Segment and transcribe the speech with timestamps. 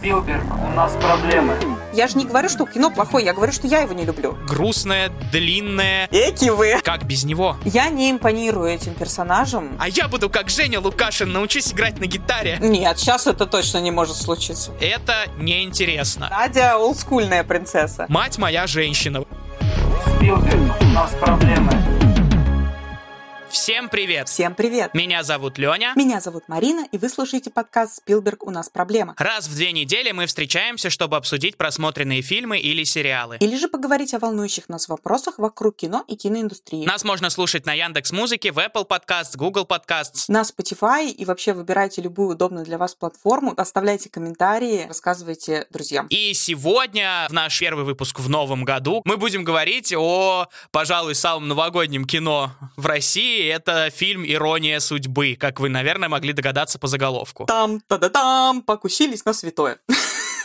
[0.00, 1.54] Спилберг, у нас проблемы.
[1.92, 4.34] Я же не говорю, что кино плохое, я говорю, что я его не люблю.
[4.48, 6.08] Грустное, длинное.
[6.10, 6.80] Эки вы!
[6.82, 7.58] Как без него?
[7.66, 9.76] Я не импонирую этим персонажам.
[9.78, 12.56] А я буду как Женя Лукашин, научусь играть на гитаре.
[12.62, 14.72] Нет, сейчас это точно не может случиться.
[14.80, 16.30] Это неинтересно.
[16.30, 18.06] Надя олдскульная принцесса.
[18.08, 19.22] Мать моя женщина.
[20.16, 21.99] Спилберг, у нас проблемы.
[23.50, 24.28] Всем привет!
[24.28, 24.94] Всем привет!
[24.94, 25.92] Меня зовут Леня.
[25.96, 28.46] Меня зовут Марина, и вы слушаете подкаст «Спилберг.
[28.46, 29.14] У нас проблема».
[29.18, 33.38] Раз в две недели мы встречаемся, чтобы обсудить просмотренные фильмы или сериалы.
[33.40, 36.86] Или же поговорить о волнующих нас вопросах вокруг кино и киноиндустрии.
[36.86, 40.26] Нас можно слушать на Яндекс Музыке, в Apple Podcasts, Google Podcasts.
[40.28, 46.06] На Spotify и вообще выбирайте любую удобную для вас платформу, оставляйте комментарии, рассказывайте друзьям.
[46.08, 51.48] И сегодня, в наш первый выпуск в новом году, мы будем говорить о, пожалуй, самом
[51.48, 53.39] новогоднем кино в России.
[53.46, 57.46] Это фильм «Ирония судьбы», как вы, наверное, могли догадаться по заголовку.
[57.46, 59.78] Там, та-да-там, покусились на святое.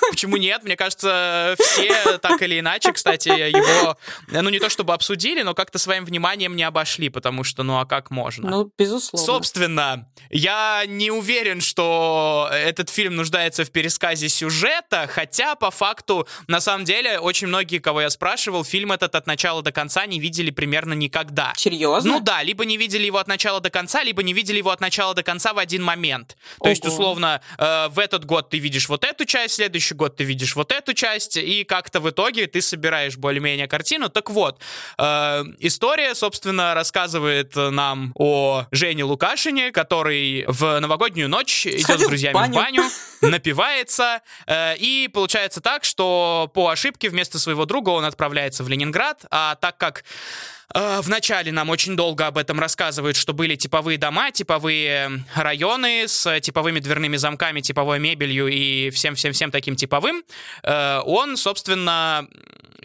[0.12, 0.64] Почему нет?
[0.64, 3.98] Мне кажется, все так или иначе, кстати, его,
[4.30, 7.86] ну не то чтобы обсудили, но как-то своим вниманием не обошли, потому что, ну а
[7.86, 8.50] как можно?
[8.50, 9.26] Ну, безусловно.
[9.26, 16.60] Собственно, я не уверен, что этот фильм нуждается в пересказе сюжета, хотя по факту, на
[16.60, 20.52] самом деле, очень многие, кого я спрашивал, фильм этот от начала до конца не видели
[20.52, 21.54] примерно никогда.
[21.56, 22.12] Серьезно?
[22.12, 24.82] Ну да, либо не видели его от начала до конца, либо не видели его от
[24.82, 26.38] начала до конца в один момент.
[26.62, 26.94] То есть, Ого.
[26.94, 30.56] условно, э, в этот год ты видишь вот эту часть, в следующий год ты видишь
[30.56, 34.10] вот эту часть, и как-то в итоге ты собираешь более-менее картину.
[34.10, 34.60] Так вот,
[34.98, 42.08] э, история, собственно, рассказывает нам о Жене Лукашине, который в новогоднюю ночь идет с Сходил
[42.08, 42.52] в друзьями баню.
[42.52, 42.84] в баню,
[43.22, 49.26] напивается, э, и получается так, что по ошибке вместо своего друга он отправляется в Ленинград,
[49.32, 50.04] а так как
[50.74, 56.40] э, Вначале нам очень долго об этом рассказывают, что были типовые дома, типовые районы с
[56.42, 60.24] типовыми дверными замками, типовой мебелью и всем-всем-всем таким типовым.
[60.64, 62.28] Э, Он, собственно,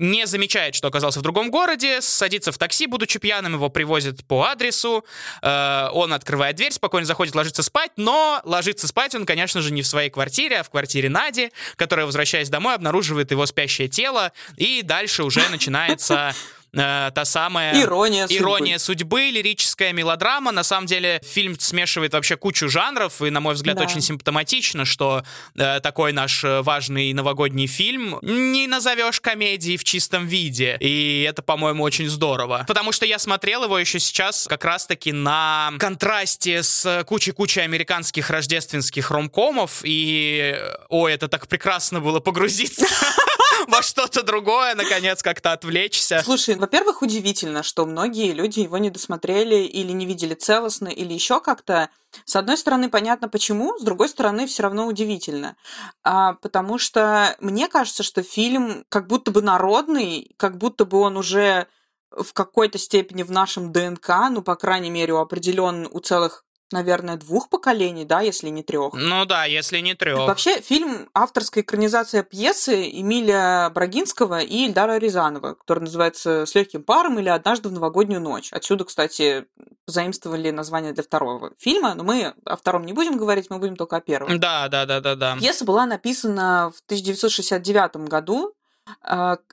[0.00, 4.44] не замечает, что оказался в другом городе, садится в такси, будучи пьяным, его привозят по
[4.44, 5.04] адресу,
[5.42, 9.82] э, он открывает дверь, спокойно заходит ложиться спать, но ложится спать он, конечно же, не
[9.82, 14.82] в своей квартире, а в квартире Нади, которая, возвращаясь домой, обнаруживает его спящее тело, и
[14.82, 16.34] дальше уже начинается
[16.72, 17.80] э, та самая...
[17.82, 18.40] Ирония судьбы.
[18.42, 20.52] Ирония судьбы, лирическая мелодрама.
[20.52, 23.84] На самом деле фильм смешивает вообще кучу жанров, и, на мой взгляд, Да.
[23.84, 25.22] очень симптоматично, что
[25.56, 30.76] э, такой наш э, важный новогодний фильм не назовешь комедией в чистом виде.
[30.80, 32.64] И это, по-моему, очень здорово.
[32.66, 39.10] Потому что я смотрел его еще сейчас как раз-таки на контрасте с кучей-кучей американских рождественских
[39.10, 42.86] ромкомов, и, э, ой, это так прекрасно было погрузиться
[43.68, 46.22] во что-то другое, наконец, как-то отвлечься.
[46.24, 51.40] Слушай, во-первых, удивительно, что многие люди его не досмотрели или не видели целостно, или еще
[51.40, 51.90] как-то.
[52.24, 55.56] С одной стороны, понятно почему, с другой стороны, все равно удивительно.
[56.02, 61.16] А, потому что мне кажется, что фильм как будто бы народный, как будто бы он
[61.16, 61.66] уже
[62.10, 67.16] в какой-то степени в нашем ДНК, ну, по крайней мере, у определен у целых, наверное,
[67.16, 68.94] двух поколений, да, если не трех.
[68.94, 70.18] Ну да, если не трех.
[70.18, 77.18] Вообще, фильм— авторская экранизация пьесы Эмилия Брагинского и Ильдара Рязанова, который называется «С легким паром»
[77.18, 78.52] или «Однажды в новогоднюю ночь».
[78.52, 79.46] Отсюда, кстати,
[79.86, 83.96] заимствовали название для второго фильма, но мы о втором не будем говорить, мы будем только
[83.96, 84.38] о первом.
[84.38, 85.36] Да, да, да, да, да.
[85.38, 88.54] Пьеса была написана в 1969 году,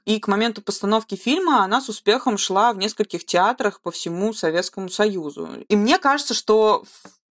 [0.05, 4.89] и к моменту постановки фильма она с успехом шла в нескольких театрах по всему Советскому
[4.89, 5.49] Союзу.
[5.67, 6.83] И мне кажется, что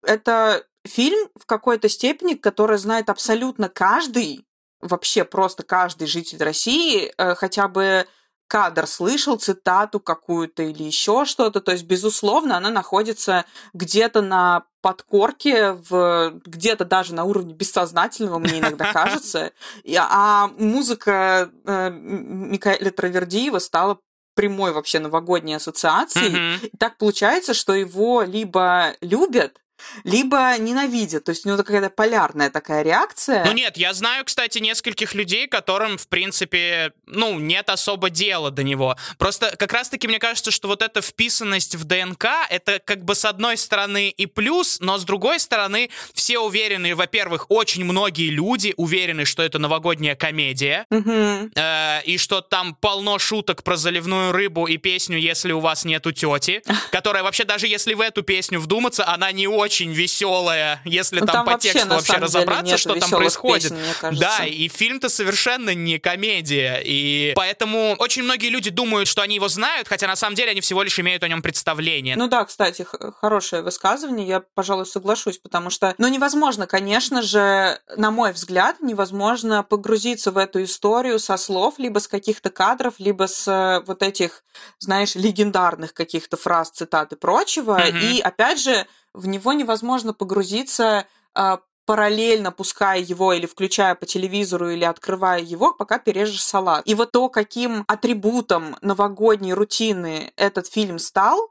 [0.03, 4.45] это фильм в какой-то степени, который знает абсолютно каждый,
[4.81, 8.07] вообще просто каждый житель России, э, хотя бы
[8.51, 11.61] кадр слышал, цитату какую-то или еще что-то.
[11.61, 13.45] То есть, безусловно, она находится
[13.75, 19.53] где-то на подкорке, в, где-то даже на уровне бессознательного, мне иногда кажется.
[19.85, 23.99] И- А музыка э, Микаэля Травердиева стала
[24.35, 26.59] прямой вообще новогодней ассоциацией.
[26.67, 29.61] И так получается, что его либо любят,
[30.05, 31.25] либо ненавидят.
[31.25, 33.45] То есть у него какая-то полярная такая реакция.
[33.45, 38.63] Ну нет, я знаю, кстати, нескольких людей, которым, в принципе, ну, нет особо дела до
[38.63, 38.97] него.
[39.19, 43.25] Просто как раз-таки мне кажется, что вот эта вписанность в ДНК, это как бы с
[43.25, 49.25] одной стороны и плюс, но с другой стороны все уверены, во-первых, очень многие люди уверены,
[49.25, 55.19] что это новогодняя комедия, э, и что там полно шуток про заливную рыбу и песню
[55.19, 59.47] «Если у вас нету тети», которая вообще даже если в эту песню вдуматься, она не
[59.47, 63.73] очень очень веселая, если Ну, там, там по вообще, тексту вообще разобраться, что там происходит.
[63.73, 64.17] песен.
[64.19, 66.83] Да, и фильм-то совершенно не комедия.
[66.85, 70.61] И поэтому очень многие люди думают, что они его знают, хотя на самом деле они
[70.61, 72.17] всего лишь имеют о нем представление.
[72.17, 72.85] Ну да, кстати,
[73.21, 79.63] хорошее высказывание, я, пожалуй, соглашусь, потому что, ну, невозможно, конечно же, на мой взгляд, невозможно
[79.63, 84.43] погрузиться в эту историю со слов, либо с каких-то кадров, либо с э, вот этих,
[84.81, 87.79] знаешь, легендарных каких-то фраз, цитат и прочего.
[87.79, 87.99] Мгм.
[87.99, 94.71] И, опять же, в него невозможно погрузиться а, параллельно пуская его или включая по телевизору
[94.71, 96.83] или открывая его, пока пережешь салат.
[96.87, 101.51] И вот то, каким атрибутом новогодней рутины этот фильм стал,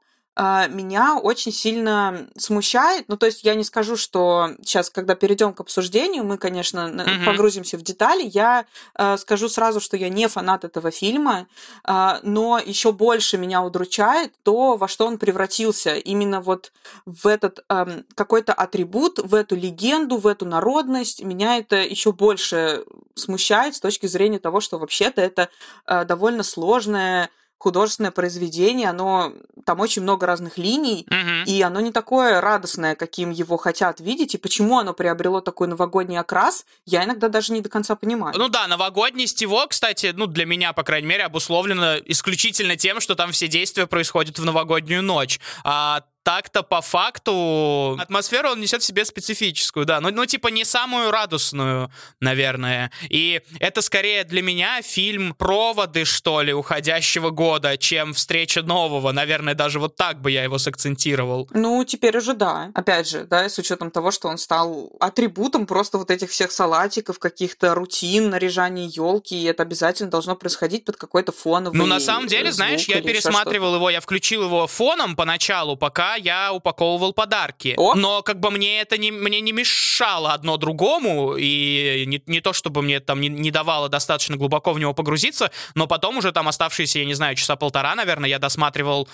[0.69, 3.05] меня очень сильно смущает.
[3.09, 7.25] Ну, то есть я не скажу, что сейчас, когда перейдем к обсуждению, мы, конечно, Мгм.
[7.25, 8.23] погрузимся в детали.
[8.33, 8.65] Я
[8.95, 11.47] э, скажу сразу, что я не фанат этого фильма,
[11.83, 15.95] а, но еще больше меня удручает то, во что он превратился.
[15.95, 16.71] Именно вот
[17.05, 21.21] в этот эм, какой-то атрибут, в эту легенду, в эту народность.
[21.23, 22.85] Меня это еще больше
[23.15, 25.49] смущает с точки зрения того, что вообще-то это
[25.85, 29.33] э, довольно сложное художественное произведение, оно
[29.65, 31.43] там очень много разных линий, Мгм.
[31.45, 36.17] и оно не такое радостное, каким его хотят видеть, и почему оно приобрело такой новогодний
[36.17, 38.33] окрас, я иногда даже не до конца понимаю.
[38.37, 43.15] Ну да, новогодний Стиво, кстати, ну для меня, по крайней мере, обусловлено исключительно тем, что
[43.15, 45.39] там все действия происходят в новогоднюю ночь.
[45.63, 49.99] А так-то по факту атмосферу он несет в себе специфическую, да.
[50.01, 52.91] Ну, ну, типа, не самую радостную, наверное.
[53.09, 59.11] И это скорее для меня фильм проводы, что ли, уходящего года, чем встреча нового.
[59.11, 61.49] Наверное, даже вот так бы я его сакцентировал.
[61.51, 62.71] Ну, теперь уже да.
[62.73, 67.19] Опять же, да, с учетом того, что он стал атрибутом просто вот этих всех салатиков,
[67.19, 72.27] каких-то рутин, наряжания елки, и это обязательно должно происходить под какой-то фоновый Ну, на самом
[72.27, 77.73] деле, знаешь, я пересматривал его, я включил его фоном поначалу, пока я упаковывал подарки.
[77.77, 77.95] О!
[77.95, 82.53] Но как бы мне это не, мне не мешало одно другому, и не, не то,
[82.53, 86.47] чтобы мне там не, не давало достаточно глубоко в него погрузиться, но потом уже там
[86.47, 89.07] оставшиеся, я не знаю, часа полтора, наверное, я досматривал,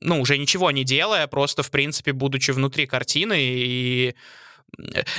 [0.00, 4.14] ну, уже ничего не делая, просто, в принципе, будучи внутри картины, и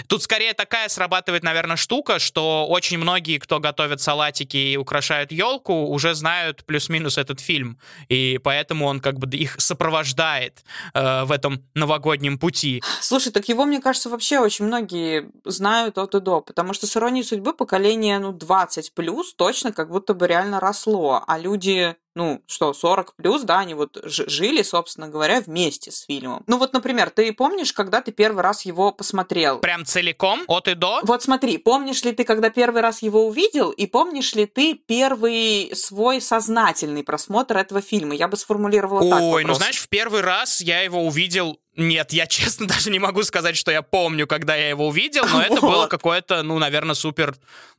[0.07, 5.87] Тут скорее такая срабатывает, наверное, штука, что очень многие, кто готовят салатики и украшают елку,
[5.87, 7.79] уже знают плюс-минус этот фильм.
[8.07, 10.63] И поэтому он как бы их сопровождает
[10.93, 12.81] э, в этом новогоднем пути.
[13.01, 16.95] Слушай, так его, мне кажется, вообще очень многие знают от и до, потому что с
[16.95, 22.43] иронией судьбы поколение, ну, 20 плюс точно как будто бы реально росло, а люди ну,
[22.47, 26.43] что, 40 плюс, да, они вот жили, собственно говоря, вместе с фильмом.
[26.47, 29.59] Ну вот, например, ты помнишь, когда ты первый раз его посмотрел?
[29.59, 30.99] Прям целиком, от и до.
[31.03, 35.71] Вот смотри, помнишь ли ты, когда первый раз его увидел, и помнишь ли ты первый
[35.73, 38.13] свой сознательный просмотр этого фильма?
[38.15, 42.27] Я бы сформулировала так Ой, ну знаешь, в первый раз я его увидел нет, я
[42.27, 45.87] честно даже не могу сказать, что я помню, когда я его увидел, но это было
[45.87, 47.35] какое-то, ну, наверное, супер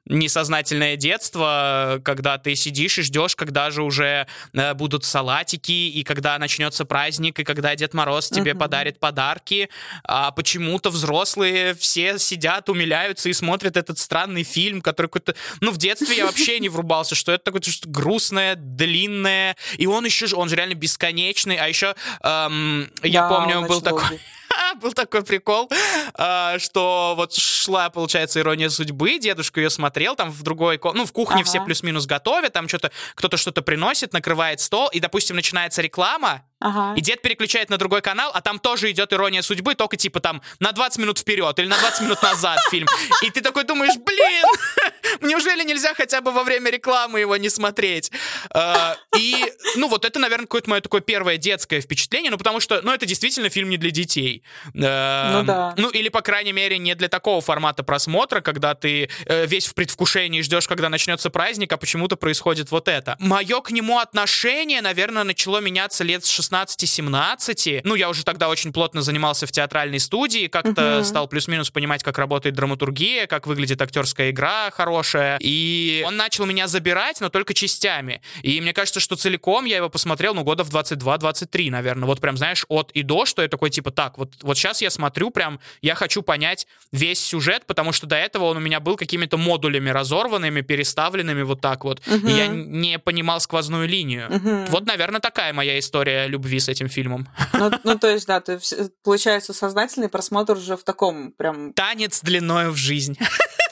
[0.07, 6.39] несознательное детство, когда ты сидишь и ждешь, когда же уже э, будут салатики, и когда
[6.39, 9.69] начнется праздник, и когда Дед Мороз тебе подарит подарки,
[10.05, 15.35] а почему-то взрослые все сидят, умиляются и смотрят этот странный фильм, который какой-то...
[15.61, 20.07] Ну, в детстве я вообще не врубался, что это такое что-то грустное, длинное, и он
[20.07, 23.85] еще же, он же реально бесконечный, а еще эм, я Да, помню, он был очень
[23.91, 24.09] такой...
[24.09, 24.21] долгий.
[24.81, 25.71] Был такой прикол,
[26.15, 31.13] а, что вот шла, получается, ирония судьбы, дедушка ее смотрел, там в другой, ну, в
[31.13, 31.67] кухне все Ага.
[31.67, 36.95] плюс-минус готовят, там что-то, кто-то что-то приносит, накрывает стол, и, допустим, начинается реклама, Ага.
[36.97, 40.43] и дед переключает на другой канал, а там тоже идет ирония судьбы, только типа там
[40.61, 42.87] на 20 минут вперед или на 20 минут назад фильм.
[43.23, 44.45] И ты такой думаешь, блин,
[45.23, 48.11] неужели нельзя хотя бы во время рекламы его не смотреть?
[48.53, 52.81] А, И, ну, вот это, наверное, какое-то мое такое первое детское впечатление, ну, потому что,
[52.83, 54.40] ну, это действительно фильм не для детей.
[54.75, 55.75] Ну да.
[55.77, 59.75] Ну, или, по крайней мере, не для такого формата просмотра, когда ты э, весь в
[59.75, 63.17] предвкушении ждешь, когда начнется праздник, а почему-то происходит вот это.
[63.19, 67.81] Мое к нему отношение, наверное, начало меняться лет с 16-17.
[67.85, 71.05] Ну, я уже тогда очень плотно занимался в театральной студии, как-то Мгм.
[71.05, 75.39] стал плюс-минус понимать, как работает драматургия, как выглядит актерская игра хорошая.
[75.41, 78.21] И он начал меня забирать, но только частями.
[78.43, 82.07] И мне кажется, что целиком я его посмотрел, ну, года в 22-23, наверное.
[82.07, 84.91] Вот прям, знаешь, от и до, что я такой, типа, так, вот, вот сейчас я
[84.91, 88.97] смотрю, прям, я хочу понять весь сюжет, потому что до этого он у меня был
[88.97, 92.01] какими-то модулями разорванными, переставленными вот так вот.
[92.07, 92.29] Мгм.
[92.29, 94.29] И я не понимал сквозную линию.
[94.31, 94.67] Мгм.
[94.67, 97.29] Вот, наверное, такая моя история любви с этим фильмом.
[97.55, 98.59] Ну, ну, то есть, да, ты,
[99.03, 101.73] получается, сознательный просмотр уже в таком прям...
[101.73, 103.19] Танец длиною в жизнь.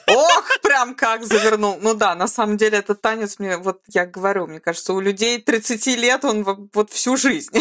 [0.08, 1.78] Ох, прям как завернул.
[1.80, 5.40] Ну да, на самом деле этот танец мне, вот я говорю, мне кажется, у людей
[5.40, 7.52] 30 лет он вот всю жизнь.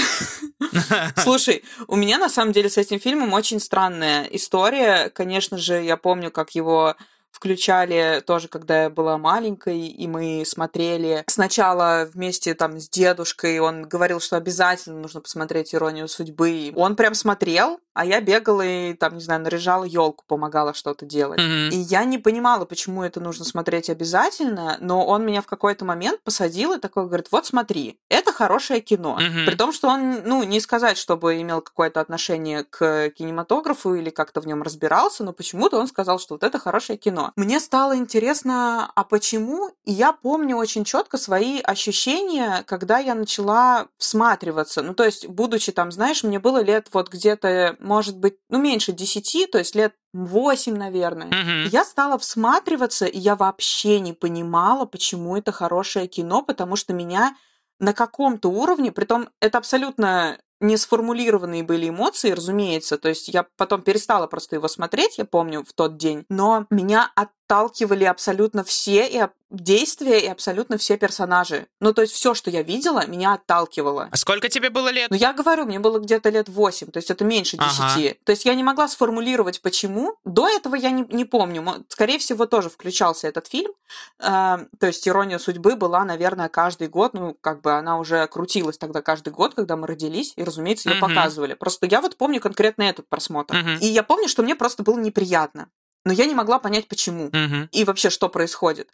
[1.18, 5.10] Слушай, у меня на самом деле с этим фильмом очень странная история.
[5.10, 6.96] Конечно же, я помню, как его
[7.32, 13.84] включали тоже, когда я была маленькой, и мы смотрели сначала вместе там с дедушкой, он
[13.84, 16.74] говорил, что обязательно нужно посмотреть «Иронию судьбы».
[16.76, 21.40] Он прям смотрел, а я бегала и там, не знаю, наряжала елку, помогала что-то делать.
[21.40, 21.70] Мгм.
[21.70, 26.22] И я не понимала, почему это нужно смотреть обязательно, но он меня в какой-то момент
[26.24, 29.18] посадил и такой говорит, вот смотри, это хорошее кино.
[29.20, 29.46] Мгм.
[29.46, 34.42] При том, что он, ну, не сказать, чтобы имел какое-то отношение к кинематографу или как-то
[34.42, 37.17] в нем разбирался, но почему-то он сказал, что вот это хорошее кино.
[37.36, 39.70] Мне стало интересно, а почему?
[39.86, 44.82] И я помню очень четко свои ощущения, когда я начала всматриваться.
[44.82, 48.92] Ну, то есть, будучи там, знаешь, мне было лет вот где-то, может быть, ну, меньше
[48.92, 51.28] десяти, то есть лет восемь, наверное.
[51.28, 51.70] Мгм.
[51.72, 57.36] Я стала всматриваться, и я вообще не понимала, почему это хорошее кино, потому что меня
[57.80, 63.82] на каком-то уровне, притом это абсолютно не сформулированные были эмоции, разумеется, то есть я потом
[63.82, 69.18] перестала просто его смотреть, я помню, в тот день, но меня отталкивали абсолютно все и
[69.50, 71.68] действия, и абсолютно все персонажи.
[71.80, 74.10] Ну, то есть все, что я видела, меня отталкивало.
[74.12, 75.10] А сколько тебе было лет?
[75.10, 77.96] Ну, я говорю, мне было где-то лет 8, то есть это меньше Ага.
[77.96, 78.24] 10.
[78.24, 80.16] То есть я не могла сформулировать, почему.
[80.26, 81.64] До этого я не, не помню.
[81.90, 83.72] Скорее всего, тоже включался этот фильм.
[84.20, 87.14] А, то есть «Ирония судьбы» была, наверное, каждый год.
[87.14, 90.34] Ну, как бы она уже крутилась тогда каждый год, когда мы родились.
[90.36, 91.08] И, разумеется, ее Мгм.
[91.08, 91.54] показывали.
[91.54, 93.56] Просто я вот помню конкретно этот просмотр.
[93.56, 93.78] Мгм.
[93.80, 95.70] И я помню, что мне просто было неприятно.
[96.06, 97.70] Но я не могла понять, почему Мгм.
[97.72, 98.90] и вообще, что происходит.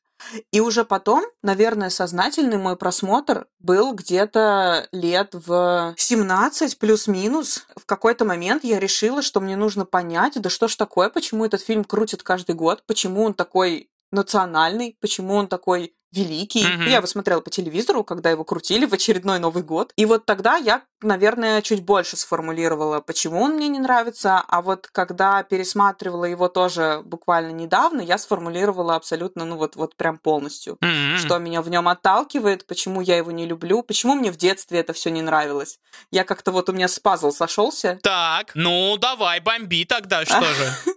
[0.51, 7.65] И уже потом, наверное, сознательный мой просмотр был где-то лет в 17 плюс-минус.
[7.75, 11.61] В какой-то момент я решила, что мне нужно понять, да что ж такое, почему этот
[11.61, 16.63] фильм крутит каждый год, почему он такой национальный, почему он такой великий.
[16.63, 16.83] Мгм.
[16.87, 19.91] Я его смотрела по телевизору, когда его крутили в очередной Новый год.
[19.95, 24.43] И вот тогда я, наверное, чуть больше сформулировала, почему он мне не нравится.
[24.47, 30.17] А вот когда пересматривала его тоже буквально недавно, я сформулировала абсолютно, ну вот, вот прям
[30.17, 30.77] полностью.
[30.81, 31.17] Мгм.
[31.17, 34.93] Что меня в нем отталкивает, почему я его не люблю, почему мне в детстве это
[34.93, 35.79] все не нравилось.
[36.11, 37.99] Я как-то вот у меня с пазл сошелся.
[38.03, 40.73] Так, ну давай, бомби тогда, что же.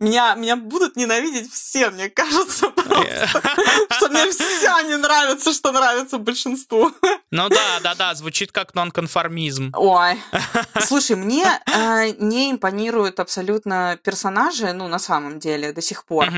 [0.00, 3.28] Меня, меня будут ненавидеть все, мне кажется, просто.
[3.90, 6.92] Что мне вся не нравится, что нравится большинству.
[7.30, 9.43] Ну да, да, да, звучит как нонконформизм.
[9.74, 10.20] Ой.
[10.80, 16.28] Слушай, мне э, не импонируют абсолютно персонажи, ну, на самом деле, до сих пор.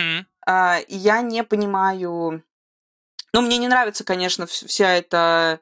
[0.89, 2.43] И я не понимаю...
[3.33, 5.61] Ну, мне не нравится, конечно, вс- вся эта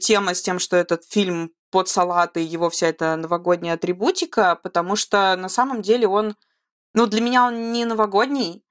[0.00, 5.36] тема с тем, что этот фильм под салаты, его вся эта новогодняя атрибутика, потому что
[5.36, 6.36] на самом деле он...
[6.94, 8.64] Ну, для меня он не новогодний,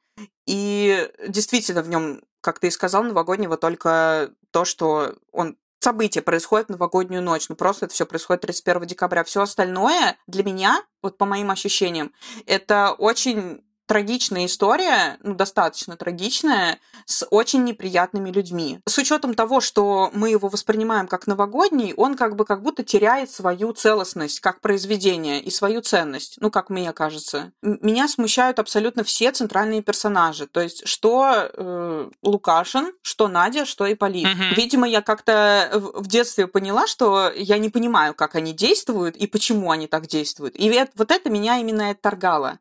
[0.45, 6.67] и действительно в нем, как ты и сказал, новогоднего только то, что он событие происходит
[6.67, 7.49] в новогоднюю ночь.
[7.49, 9.23] Ну, просто это все происходит 31 декабря.
[9.23, 12.11] Все остальное для меня, вот по моим ощущениям,
[12.45, 18.79] это очень трагичная история, ну, достаточно трагичная, с очень неприятными людьми.
[18.85, 23.31] С учетом того, что мы его воспринимаем как новогодний, он как бы как будто теряет
[23.31, 27.53] свою целостность как произведение и свою ценность, ну, как мне кажется.
[27.61, 34.27] Меня смущают абсолютно все центральные персонажи, то есть что э, Лукашин, что Надя, что Ипполит.
[34.27, 34.53] Мгм.
[34.55, 39.71] Видимо, я как-то в детстве поняла, что я не понимаю, как они действуют и почему
[39.71, 40.55] они так действуют.
[40.57, 42.59] И вот это меня именно отторгало.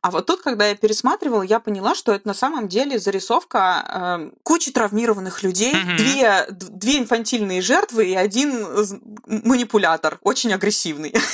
[0.00, 4.30] А вот тут, когда я пересматривала, я поняла, что это на самом деле зарисовка э,
[4.42, 5.96] кучи травмированных людей, Мгм.
[5.96, 8.66] две, две инфантильные жертвы и один
[9.26, 11.14] манипулятор, очень агрессивный.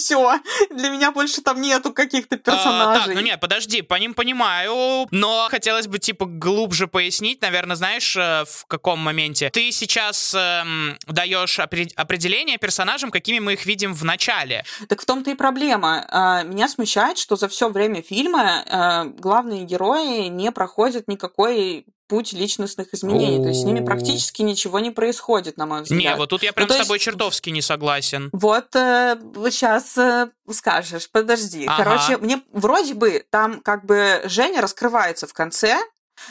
[0.00, 0.38] Все.
[0.70, 3.14] Для меня больше там нету каких-то А, так, персонажей.
[3.14, 8.44] ну нет, подожди, по ним понимаю, но хотелось бы, типа, глубже пояснить, наверное, знаешь, э,
[8.46, 9.50] в каком моменте.
[9.50, 14.64] Ты сейчас эм, даешь опре- определение персонажам, какими мы их видим в начале.
[14.88, 16.06] Так в том-то и проблема.
[16.08, 22.32] А, Меня смущает, что за все время фильма а, главные герои не проходят никакой путь
[22.34, 23.40] личностных изменений.
[23.42, 26.00] То есть с ними практически ничего не происходит, на мой взгляд.
[26.00, 28.28] Не, вот тут я прям Ну, с тобой есть- чертовски не согласен.
[28.32, 29.96] Вот сейчас
[30.50, 31.64] скажешь, подожди.
[31.66, 31.84] Ага.
[31.84, 35.78] Короче, мне вроде бы там как бы Женя раскрывается в конце,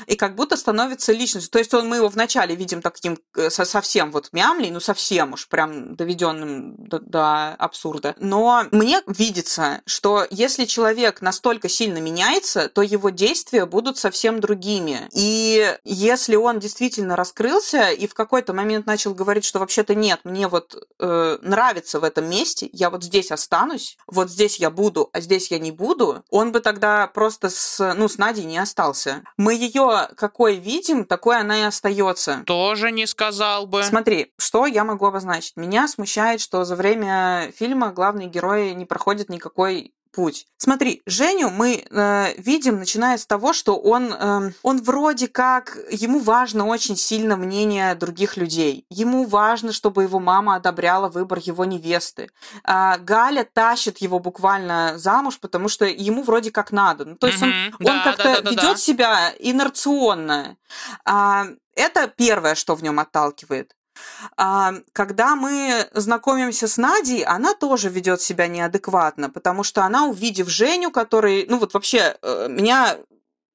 [0.07, 1.51] и как будто становится личностью.
[1.51, 5.47] То есть он, мы его вначале видим таким э, совсем вот мямлей, ну совсем уж
[5.47, 8.15] прям доведенным до, до абсурда.
[8.19, 15.09] Но мне видится, что если человек настолько сильно меняется, то его действия будут совсем другими.
[15.13, 20.47] И если он действительно раскрылся и в какой-то момент начал говорить, что вообще-то нет, мне
[20.47, 25.21] вот э, нравится в этом месте, я вот здесь останусь, вот здесь я буду, а
[25.21, 29.23] здесь я не буду, он бы тогда просто с, ну, с Надей не остался.
[29.37, 29.78] Мы ее
[30.15, 32.43] какой видим, такой она и остается.
[32.45, 33.83] Тоже не сказал бы.
[33.83, 35.55] Смотри, что я могу обозначить?
[35.57, 40.45] Меня смущает, что за время фильма главный герой не проходит никакой путь.
[40.57, 46.19] Смотри, Женю мы э, видим, начиная с того, что он, э, он вроде как, ему
[46.19, 48.85] важно очень сильно мнение других людей.
[48.89, 52.29] Ему важно, чтобы его мама одобряла выбор его невесты.
[52.65, 57.05] Э, Галя тащит его буквально замуж, потому что ему вроде как надо.
[57.05, 57.75] Ну, то есть mm-hmm.
[57.79, 58.77] он, да, он как-то да, да, ведет да.
[58.77, 60.57] себя инерционно.
[61.05, 63.73] Э, это первое, что в нем отталкивает.
[64.37, 70.49] А, когда мы знакомимся с Надей, она тоже ведет себя неадекватно, потому что она, увидев
[70.49, 72.97] Женю, который, ну вот вообще, э, меня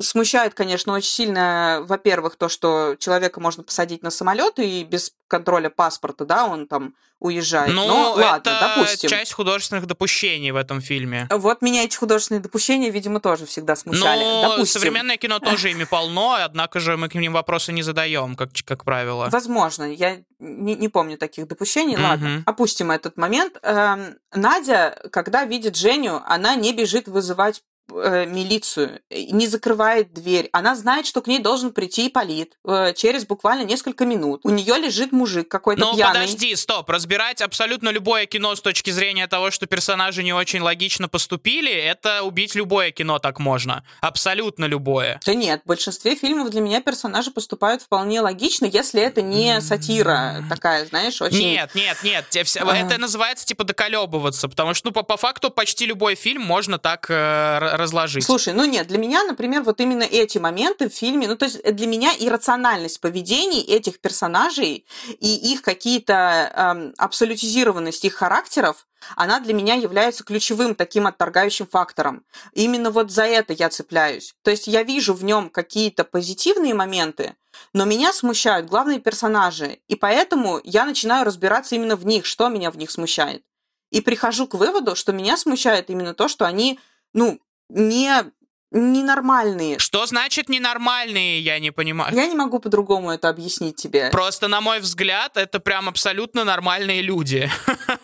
[0.00, 5.70] смущает, конечно, очень сильно, во-первых, то, что человека можно посадить на самолет и без контроля
[5.70, 7.72] паспорта, да, он там уезжает.
[7.72, 9.08] Ну, Но ладно, это допустим.
[9.08, 11.26] часть художественных допущений в этом фильме.
[11.30, 14.22] Вот меня эти художественные допущения, видимо, тоже всегда смущали.
[14.22, 14.80] Но допустим.
[14.80, 18.84] современное кино тоже ими полно, однако же мы к ним вопросы не задаем, как, как
[18.84, 19.28] правило.
[19.30, 21.96] Возможно, я не, не помню таких допущений.
[21.96, 23.56] Ладно, опустим этот момент.
[23.62, 30.48] Эм, Надя, когда видит Женю, она не бежит вызывать милицию, не закрывает дверь.
[30.52, 34.40] Она знает, что к ней должен прийти Полит э, через буквально несколько минут.
[34.44, 36.20] У нее лежит мужик какой-то Но пьяный.
[36.20, 36.88] подожди, стоп.
[36.90, 42.22] Разбирать абсолютно любое кино с точки зрения того, что персонажи не очень логично поступили, это
[42.22, 43.84] убить любое кино так можно.
[44.00, 45.20] Абсолютно любое.
[45.24, 50.44] Да нет, в большинстве фильмов для меня персонажи поступают вполне логично, если это не сатира
[50.48, 51.38] такая, знаешь, очень...
[51.38, 52.24] Нет, нет, нет.
[52.34, 57.06] Это называется типа доколебываться, потому что, ну, по, по факту почти любой фильм можно так
[57.08, 58.24] э, разложить.
[58.24, 61.62] Слушай, ну нет, для меня, например, вот именно эти моменты в фильме, ну то есть
[61.62, 64.86] для меня иррациональность поведений этих персонажей
[65.20, 72.24] и их какие-то эм, абсолютизированность их характеров, она для меня является ключевым таким отторгающим фактором.
[72.52, 74.34] Именно вот за это я цепляюсь.
[74.42, 77.36] То есть я вижу в нем какие-то позитивные моменты,
[77.72, 82.70] но меня смущают главные персонажи, и поэтому я начинаю разбираться именно в них, что меня
[82.70, 83.44] в них смущает.
[83.90, 86.80] И прихожу к выводу, что меня смущает именно то, что они,
[87.12, 87.40] ну,
[87.74, 88.24] не
[88.70, 89.78] ненормальные.
[89.78, 92.14] Что значит ненормальные, я не понимаю.
[92.14, 94.10] Я не могу по-другому это объяснить тебе.
[94.10, 97.48] Просто, на мой взгляд, это прям абсолютно нормальные люди.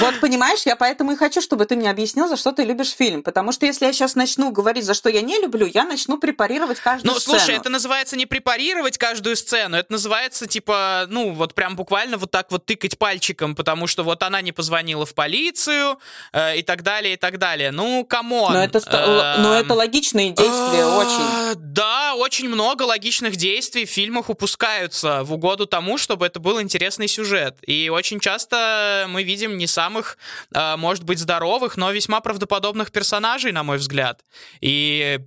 [0.00, 3.22] Вот понимаешь, я поэтому и хочу, чтобы ты мне объяснил, за что ты любишь фильм.
[3.22, 6.80] Потому что если я сейчас начну говорить, за что я не люблю, я начну препарировать
[6.80, 7.34] каждую ну, сцену.
[7.34, 12.18] Ну, слушай, это называется не препарировать каждую сцену, это называется, типа, ну, вот прям буквально
[12.18, 15.98] вот так вот тыкать пальчиком, потому что вот она не позвонила в полицию
[16.32, 17.70] э, и так далее, и так далее.
[17.70, 18.52] Ну, come on.
[18.52, 21.54] Но это, э, но это логичные действия, э, очень.
[21.56, 27.08] Да, очень много логичных действий в фильмах упускаются в угоду тому, чтобы это был интересный
[27.08, 27.56] сюжет.
[27.66, 30.18] И очень часто мы видим не сам самых,
[30.54, 34.20] э, может быть, здоровых, но весьма правдоподобных персонажей, на мой взгляд.
[34.60, 35.18] И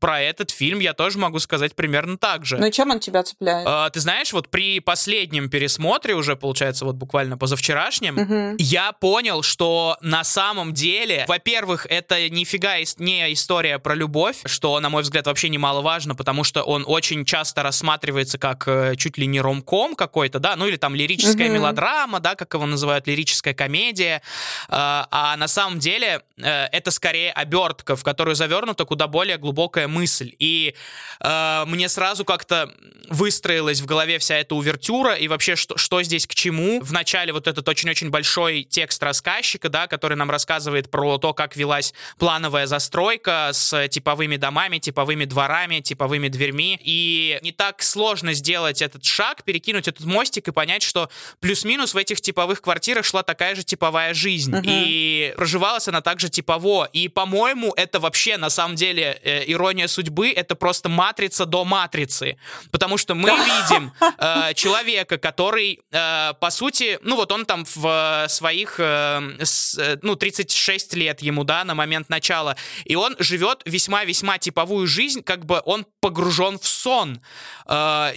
[0.00, 2.56] про этот фильм я тоже могу сказать примерно так же.
[2.56, 3.68] Ну и чем он тебя цепляет?
[3.68, 8.56] Э, ты знаешь, вот при последнем пересмотре, уже, получается, вот буквально позавчерашнем, угу.
[8.58, 14.88] я понял, что на самом деле, во-первых, это нифига не история про любовь, что, на
[14.88, 19.40] мой взгляд, вообще немаловажно, потому что он очень часто рассматривается как э, чуть ли не
[19.40, 21.56] ромком какой-то, да, ну или там лирическая угу.
[21.56, 24.22] мелодрама, да, как его называют, лирическая комедия, комедия,
[24.68, 29.88] э, а на самом деле э, это скорее обертка, в которую завернута куда более глубокая
[29.88, 30.32] мысль.
[30.38, 30.74] И
[31.20, 32.72] э, мне сразу как-то
[33.08, 36.80] выстроилась в голове вся эта увертюра и вообще что, что здесь к чему.
[36.80, 41.56] В начале вот этот очень-очень большой текст рассказчика, да, который нам рассказывает про то, как
[41.56, 46.78] велась плановая застройка с типовыми домами, типовыми дворами, типовыми дверьми.
[46.82, 51.08] И не так сложно сделать этот шаг, перекинуть этот мостик и понять, что
[51.40, 54.54] плюс-минус в этих типовых квартирах шла такая же типовая типовая жизнь.
[54.54, 54.62] Uh-huh.
[54.64, 56.88] И проживалась она также типово.
[56.92, 62.36] И, по-моему, это вообще, на самом деле, э, ирония судьбы, это просто матрица до матрицы.
[62.70, 68.26] Потому что мы видим э, человека, который, э, по сути, ну вот он там в
[68.28, 73.62] своих, э, с, э, ну, 36 лет ему, да, на момент начала, и он живет
[73.64, 77.20] весьма-весьма типовую жизнь, как бы он погружен в сон.
[77.66, 78.12] Э,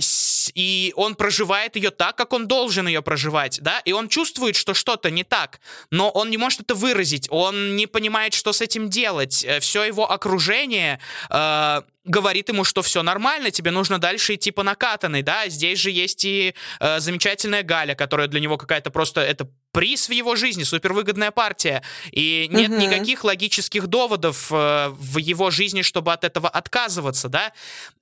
[0.54, 4.74] и он проживает ее так, как он должен ее проживать, да, и он чувствует, что
[4.74, 5.60] что-то не так
[5.92, 9.44] но он не может это выразить, он не понимает, что с этим делать.
[9.44, 11.00] Э, Все его окружение
[11.30, 15.92] э, говорит ему, что все нормально, тебе нужно дальше идти по накатанной, да, здесь же
[15.92, 20.64] есть и э, замечательная Галя, которая для него какая-то просто, это приз в его жизни,
[20.64, 22.80] супервыгодная партия, и нет Мгм.
[22.80, 27.54] никаких логических доводов э, в его жизни, чтобы от этого отказываться, да,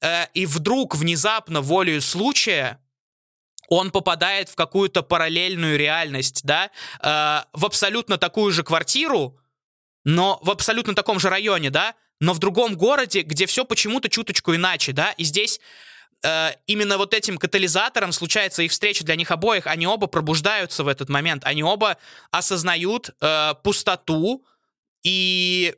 [0.01, 2.79] Э, и вдруг, внезапно, волею случая,
[3.67, 9.37] он попадает в какую-то параллельную реальность, да, э, в абсолютно такую же квартиру,
[10.05, 14.55] но в абсолютно таком же районе, да, но в другом городе, где все почему-то чуточку
[14.55, 15.59] иначе, да, и здесь
[16.23, 20.87] э, именно вот этим катализатором случается их встреча для них обоих, они оба пробуждаются в
[20.87, 21.97] этот момент, они оба
[22.31, 24.45] осознают э, пустоту
[25.03, 25.75] и,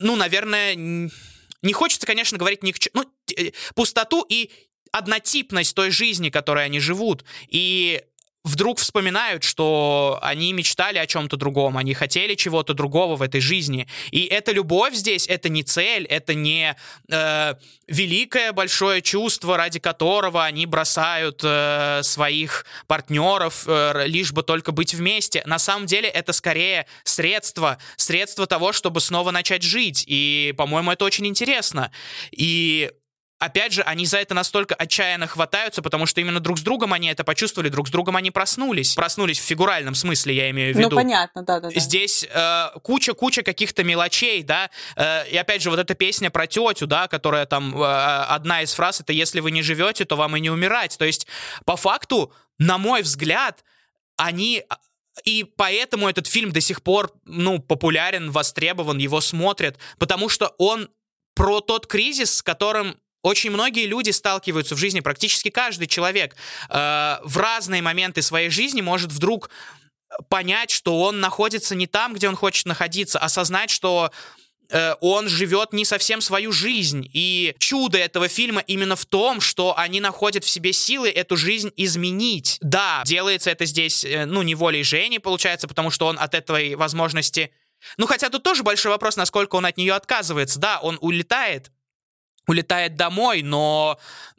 [0.00, 4.50] ну, наверное, не хочется, конечно, говорить ни к чему, ну, э, пустоту и
[4.90, 8.02] однотипность той жизни, которой они живут, и
[8.44, 13.86] вдруг вспоминают, что они мечтали о чем-то другом, они хотели чего-то другого в этой жизни.
[14.10, 16.76] И эта любовь здесь, это не цель, это не
[17.10, 17.54] э,
[17.86, 24.94] великое большое чувство, ради которого они бросают э, своих партнеров, э, лишь бы только быть
[24.94, 25.42] вместе.
[25.44, 30.04] На самом деле это скорее средство, средство того, чтобы снова начать жить.
[30.06, 31.90] И, по-моему, это очень интересно.
[32.30, 32.90] И
[33.38, 37.08] опять же, они за это настолько отчаянно хватаются, потому что именно друг с другом они
[37.08, 38.94] это почувствовали, друг с другом они проснулись.
[38.94, 40.90] Проснулись в фигуральном смысле, я имею в виду.
[40.90, 41.78] Ну, понятно, да-да-да.
[41.78, 46.86] Здесь э, куча-куча каких-то мелочей, да, э, и опять же вот эта песня про тетю,
[46.86, 50.40] да, которая там, э, одна из фраз, это «если вы не живете, то вам и
[50.40, 50.98] не умирать».
[50.98, 51.26] То есть,
[51.64, 53.64] по факту, на мой взгляд,
[54.16, 54.64] они...
[55.24, 60.88] И поэтому этот фильм до сих пор, ну, популярен, востребован, его смотрят, потому что он
[61.34, 66.36] про тот кризис, с которым очень многие люди сталкиваются в жизни, практически каждый человек
[66.68, 69.50] э, в разные моменты своей жизни может вдруг
[70.28, 74.10] понять, что он находится не там, где он хочет находиться, осознать, что
[74.70, 77.08] э, он живет не совсем свою жизнь.
[77.12, 81.72] И чудо этого фильма именно в том, что они находят в себе силы эту жизнь
[81.76, 82.58] изменить.
[82.60, 86.74] Да, делается это здесь, э, ну, не волей Жени, получается, потому что он от этой
[86.74, 87.52] возможности...
[87.96, 90.58] Ну, хотя тут тоже большой вопрос, насколько он от нее отказывается.
[90.58, 91.70] Да, он улетает,
[92.48, 93.98] улетает домой, но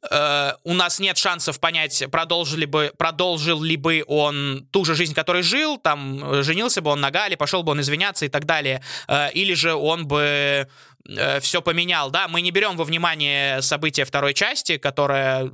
[0.09, 5.13] э, у нас нет шансов понять, продолжили бы, продолжил ли бы он ту же жизнь,
[5.13, 8.45] которой жил, там, э, женился бы он на Гале, пошел бы он извиняться и так
[8.45, 10.67] далее, э, или же он бы
[11.41, 15.51] все поменял, да, мы не берем во внимание события второй части, которая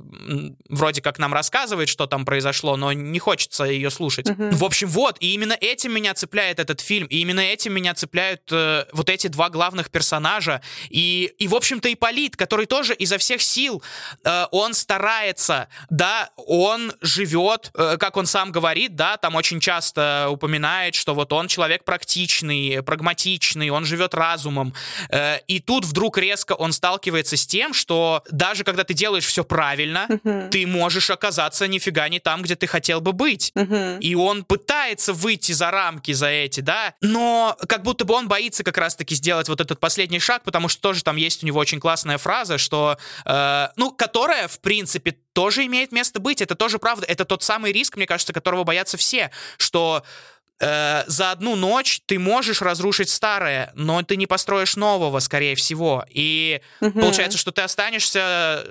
[0.68, 4.28] вроде как нам рассказывает, что там произошло, но не хочется ее слушать.
[4.28, 4.50] Мгм.
[4.50, 8.42] В общем, вот, и именно этим меня цепляет этот фильм, и именно этим меня цепляют
[8.50, 13.40] э, вот эти два главных персонажа, и, и в общем-то, Ипполит, который тоже изо всех
[13.40, 13.82] сил,
[14.24, 20.28] э, он старается, да, он живет, э, как он сам говорит, да, там очень часто
[20.30, 24.74] упоминает, что вот он человек практичный, прагматичный, он живет разумом,
[25.10, 29.44] Э, и тут вдруг резко он сталкивается с тем, что даже когда ты делаешь все
[29.44, 30.50] правильно, Мгм.
[30.50, 33.52] ты можешь оказаться нифига не там, где ты хотел бы быть.
[33.54, 33.98] Мгм.
[34.00, 38.62] И он пытается выйти за рамки за эти, да, но как будто бы он боится
[38.64, 41.80] как раз-таки сделать вот этот последний шаг, потому что тоже там есть у него очень
[41.80, 47.06] классная фраза, что, э, ну, которая, в принципе, тоже имеет место быть, это тоже правда,
[47.06, 50.02] это тот самый риск, мне кажется, которого боятся все, что
[50.60, 56.04] э, за одну ночь ты можешь разрушить старое, но ты не построишь нового, скорее всего.
[56.10, 57.00] И Мгм.
[57.00, 58.66] получается, что ты останешься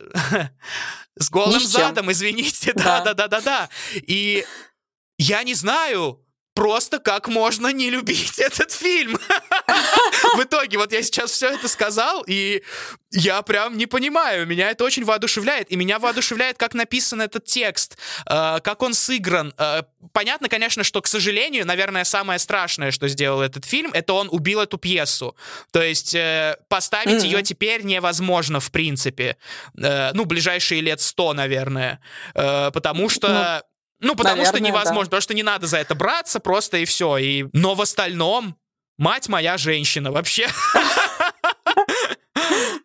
[1.18, 1.82] с голым Ни с чем.
[1.82, 2.74] задом, извините.
[2.76, 3.70] Да, да, да, да, да.
[3.94, 4.46] И
[5.18, 6.20] я не знаю
[6.56, 9.20] просто, как можно не любить этот фильм.
[10.38, 12.64] В итоге, вот я сейчас все это сказал, и
[13.12, 14.48] я прям не понимаю.
[14.48, 15.72] Меня это очень воодушевляет.
[15.72, 19.54] И меня воодушевляет, как написан этот текст, э, как он сыгран.
[19.58, 24.30] Э, Понятно, конечно, что, к сожалению, наверное, самое страшное, что сделал этот фильм, это он
[24.32, 25.36] убил эту пьесу.
[25.72, 29.36] То есть э, поставить ее теперь невозможно, в принципе.
[29.78, 32.00] Э, Ну, ближайшие лет сто, наверное.
[32.34, 33.64] Э, Потому что...
[34.06, 35.06] Ну, потому что наверное, невозможно, да.
[35.06, 37.18] потому что не надо за это браться просто и все.
[37.18, 37.46] И...
[37.54, 38.56] Но в остальном,
[39.00, 40.48] мать моя женщина вообще.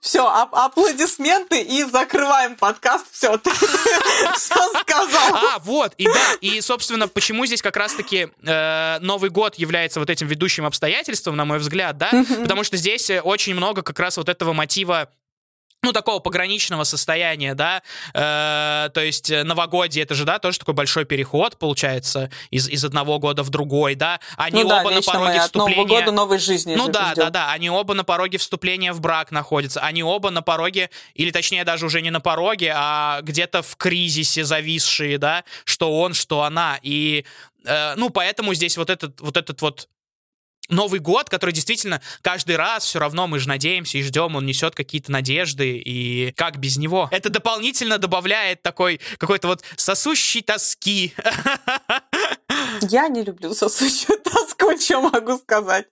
[0.00, 3.04] Все, аплодисменты и закрываем подкаст.
[3.12, 5.34] Все, ты все сказал.
[5.34, 10.08] А, вот, и да, и, собственно, почему здесь как раз-таки э, Новый год является вот
[10.08, 12.10] этим ведущим обстоятельством, на мой взгляд, да?
[12.40, 15.10] Потому что здесь э, очень много как раз вот этого мотива
[15.82, 17.82] ну, такого пограничного состояния, да,
[18.14, 23.18] Э, то есть новогодие, это же, да, тоже такой большой переход, получается, из, из одного
[23.18, 26.00] года в другой, да, они Ну да, оба на вечно мы пороге от Нового вступления...
[26.00, 26.74] года новой жизни.
[26.74, 27.52] Ну да, да, да.
[27.52, 29.80] Они оба на пороге вступления в брак находятся.
[29.80, 34.44] Они оба на пороге, или точнее даже уже не на пороге, а где-то в кризисе
[34.44, 36.78] зависшие, да, что он, что она.
[36.82, 37.24] И,
[37.64, 39.88] э, ну, поэтому здесь вот этот вот, этот вот
[40.70, 44.74] Новый год, который действительно каждый раз все равно мы же надеемся и ждем, он несет
[44.74, 47.08] какие-то надежды, и как без него?
[47.10, 51.14] Это дополнительно добавляет такой какой-то вот сосущей тоски.
[52.82, 55.86] Я не люблю сосущую тоску, что могу сказать.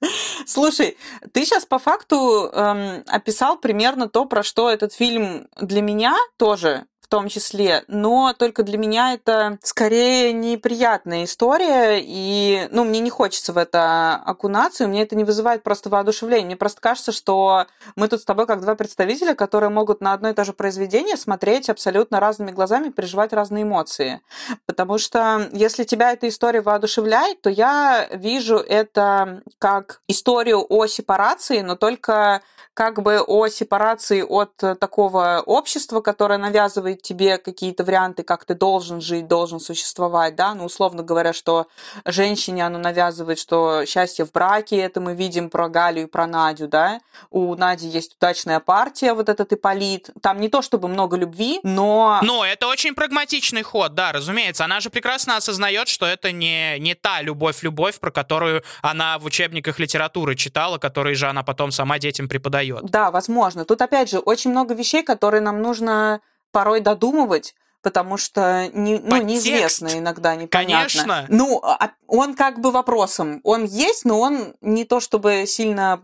[0.47, 0.97] Слушай,
[1.33, 6.85] ты сейчас по факту эм, описал примерно то, про что этот фильм для меня тоже
[7.09, 13.09] в том числе, но только для меня это скорее неприятная история, и, ну, мне не
[13.09, 16.45] хочется в это окунаться, и мне это не вызывает просто воодушевление.
[16.45, 17.65] Мне просто кажется, что
[17.97, 21.17] мы тут с тобой как два представителя, которые могут на одно и то же произведение
[21.17, 24.21] смотреть абсолютно разными глазами, переживать разные эмоции.
[24.67, 31.63] Потому что если тебя эта история воодушевляет, то я вижу это как историю о сепарации,
[31.63, 32.43] но только
[32.79, 39.01] как бы о сепарации от такого общества, которое навязывает тебе какие-то варианты, как ты должен
[39.01, 41.67] жить, должен существовать, да, ну, условно говоря, что
[42.05, 46.69] женщине оно навязывает, что счастье в браке, это мы видим про Галю и про Надю,
[46.69, 51.59] да, у Нади есть удачная партия, вот этот Иполит, там не то чтобы много любви,
[51.65, 52.21] но...
[52.23, 56.95] Но это очень прагматичный ход, да, разумеется, она же прекрасно осознает, что это не, не
[56.95, 62.29] та любовь-любовь, про которую она в учебниках литературы читала, которые же она потом сама детям
[62.29, 62.91] преподает дает.
[62.91, 63.65] Да, возможно.
[63.65, 66.21] Тут, опять же, очень много вещей, которые нам нужно
[66.53, 71.03] порой додумывать, потому что не, ну, неизвестно иногда, непонятно.
[71.03, 71.27] Конечно.
[71.29, 73.41] Ну, а он как бы вопросом.
[73.45, 76.03] Он есть, но он не то чтобы сильно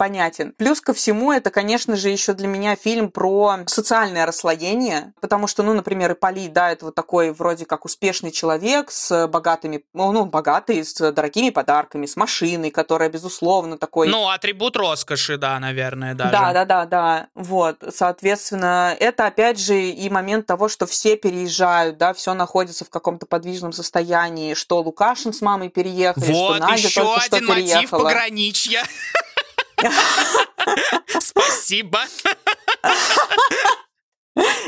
[0.00, 0.54] понятен.
[0.56, 5.62] Плюс ко всему, это, конечно же, еще для меня фильм про социальное расслоение, потому что,
[5.62, 10.24] ну, например, Ипполит, да, это вот такой вроде как успешный человек с богатыми, ну, ну
[10.24, 14.08] богатый, с дорогими подарками, с машиной, которая, безусловно, такой...
[14.08, 16.30] Ну, атрибут роскоши, да, наверное, даже.
[16.30, 17.26] Да, да, да, да.
[17.34, 22.88] Вот, соответственно, это, опять же, и момент того, что все переезжают, да, все находится в
[22.88, 27.54] каком-то подвижном состоянии, что Лукашин с мамой переехали, вот, что Надя еще только один что
[27.54, 28.04] мотив переехала.
[28.04, 28.82] пограничья.
[31.18, 32.00] Спасибо.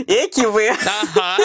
[0.06, 0.70] Эки вы.
[0.70, 1.36] Ага.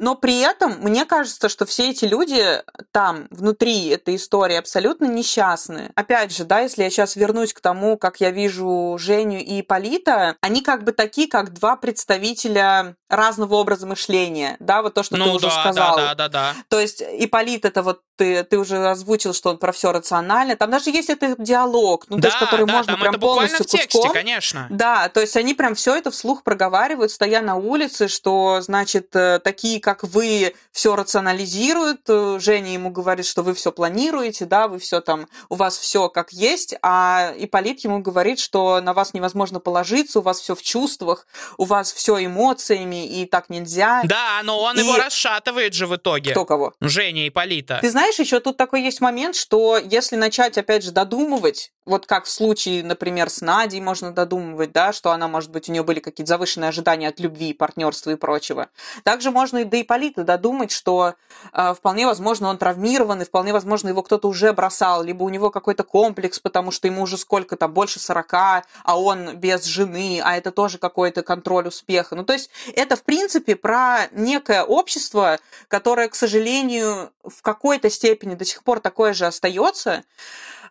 [0.00, 5.90] Но при этом мне кажется, что все эти люди там, внутри этой истории, абсолютно несчастны.
[5.94, 10.36] Опять же, да, если я сейчас вернусь к тому, как я вижу Женю и Полита,
[10.40, 15.24] они как бы такие, как два представителя разного образа мышления, да, вот то, что ну,
[15.24, 15.96] ты уже да, сказал.
[15.96, 16.54] Да, да, да, да.
[16.68, 20.56] То есть Иполит это вот ты, ты уже озвучил, что он про все рационально.
[20.56, 23.20] Там даже есть этот диалог, ну, да, то есть, который да, можно там прям это
[23.20, 24.12] полностью в тексте, куском.
[24.12, 24.66] конечно.
[24.70, 29.38] Да, то есть они прям все это вслух проговаривают, стоя на улице, что, значит, э,
[29.42, 32.00] такие, как вы, все рационализируют.
[32.08, 36.08] Э, Женя ему говорит, что вы все планируете, да, вы все там, у вас все
[36.08, 40.62] как есть, а Иполит ему говорит, что на вас невозможно положиться, у вас все в
[40.62, 41.26] чувствах,
[41.58, 44.02] у вас все эмоциями, и так нельзя.
[44.04, 46.30] Да, но он И- его расшатывает же в итоге.
[46.30, 46.74] Кто кого?
[46.80, 47.78] Женя и Полита.
[47.80, 52.24] Ты знаешь, еще тут такой есть момент, что если начать, опять же, додумывать, вот как
[52.24, 56.00] в случае, например, с Надей можно додумывать, да, что она, может быть, у нее были
[56.00, 58.68] какие-то завышенные ожидания от любви, партнерства и прочего.
[59.04, 61.14] Также можно и до Ипполита додумать, что
[61.52, 65.50] э, вполне возможно он травмирован, и вполне возможно его кто-то уже бросал, либо у него
[65.50, 68.62] какой-то комплекс, потому что ему уже сколько там, больше 40, а
[68.94, 72.16] он без жены, а это тоже какой-то контроль успеха.
[72.16, 75.38] Ну, то есть это, в принципе, про некое общество,
[75.68, 80.04] которое, к сожалению, в какой-то степени до сих пор такое же остается,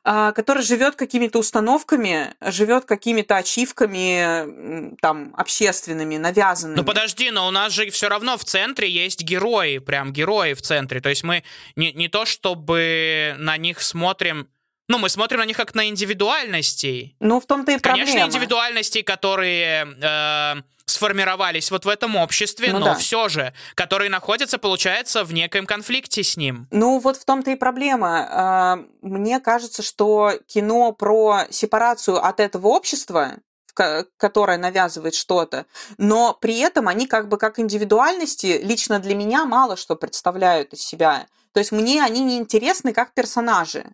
[0.08, 6.78] а, который живет какими-то установками, живет какими-то ачивками там общественными, навязанными.
[6.78, 10.62] Ну подожди, но у нас же все равно в центре есть герои, прям герои в
[10.62, 11.02] центре.
[11.02, 11.44] То есть мы
[11.76, 14.48] не, не то чтобы на них смотрим...
[14.88, 17.16] Ну, мы смотрим на них как на индивидуальностей.
[17.20, 18.28] Ну, в том-то и Конечно, проблема.
[18.28, 22.96] индивидуальностей, которые э, сформировались вот в этом обществе, Ну но да.
[22.96, 26.68] все же, которые находятся, получается, в некоем конфликте с ним.
[26.72, 28.28] Ну, вот в том-то и проблема.
[28.30, 33.34] А, Мне кажется, что кино про сепарацию от этого общества,
[33.68, 35.66] в ко- которое навязывает что-то,
[35.98, 40.82] но при этом они как бы как индивидуальности лично для меня мало что представляют из
[40.82, 41.26] себя.
[41.52, 43.86] То есть мне они не интересны как персонажи.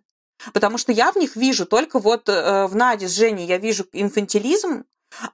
[0.52, 3.86] Потому что я в них вижу только вот э, в Наде с Женей я вижу
[3.92, 4.84] инфантилизм,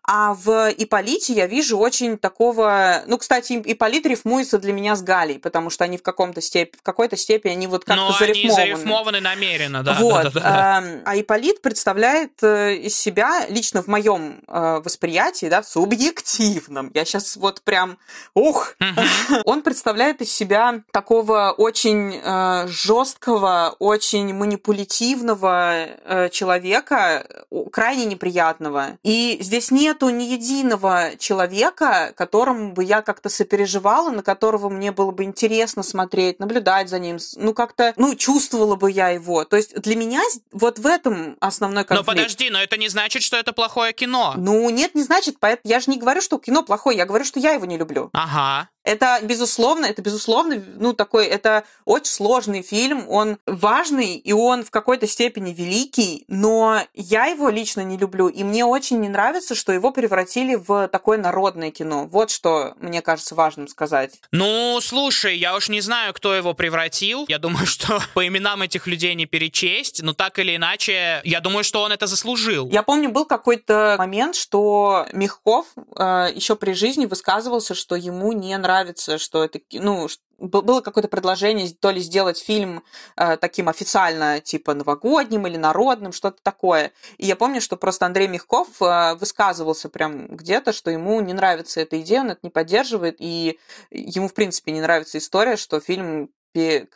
[0.03, 3.03] а в Иполите я вижу очень такого...
[3.07, 6.77] Ну, кстати, Иполит рифмуется для меня с Галей, потому что они в, каком-то степ...
[6.77, 8.77] в какой-то степени они вот как-то но они зарифмованы.
[8.77, 9.95] зарифмованы намеренно, да.
[9.95, 10.25] вот.
[10.25, 10.79] да, да, да.
[10.83, 17.05] эм, А Иполит представляет э, из себя, лично в моем э, восприятии, да, субъективном, я
[17.05, 17.99] сейчас вот прям,
[18.35, 18.75] ух,
[19.45, 27.27] он представляет из себя такого очень э, жесткого, очень манипулятивного человека,
[27.73, 28.99] крайне неприятного.
[29.03, 34.93] И здесь есть нету ни единого человека, которому бы я как-то сопереживала, на которого мне
[34.93, 39.45] было бы интересно смотреть, наблюдать за ним, ну как-то, ну чувствовала бы я его.
[39.45, 42.07] То есть для меня вот в этом основной конфликт.
[42.07, 44.35] Но подожди, но это не значит, что это плохое кино.
[44.37, 47.41] Ну нет, не значит, поэтому я же не говорю, что кино плохое, я говорю, что
[47.41, 48.11] я его не люблю.
[48.13, 48.69] Ага.
[48.89, 54.71] Это, безусловно, это, безусловно, ну, такой, это очень сложный фильм, он важный, и он в
[54.71, 59.73] какой-то степени великий, но я его лично не люблю, и мне очень не нравится, что
[59.73, 62.07] его превратили в такое народное кино.
[62.11, 64.21] Вот что мне кажется важным сказать.
[64.33, 67.27] Ну, слушай, я уж не знаю, кто его превратил.
[67.29, 71.63] Я думаю, что по именам этих людей не перечесть, но так или иначе, я думаю,
[71.63, 72.71] что он это заслужил.
[72.71, 78.57] Я помню, был какой-то момент, что Мягков э, еще при жизни высказывался, что ему не
[78.57, 82.85] нравится нравится, что это, ну, было какое-то предложение то ли сделать фильм
[83.17, 86.93] э, таким официально, типа новогодним или народным, что-то такое.
[87.17, 91.81] И я помню, что просто Андрей Мягков э, высказывался прям где-то, что ему не нравится
[91.81, 93.59] эта идея, он это не поддерживает, и
[93.91, 96.31] ему, в принципе, не нравится история, что фильм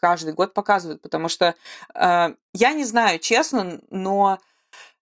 [0.01, 1.55] каждый год показывают, потому что
[1.95, 4.39] э, я не знаю, честно, но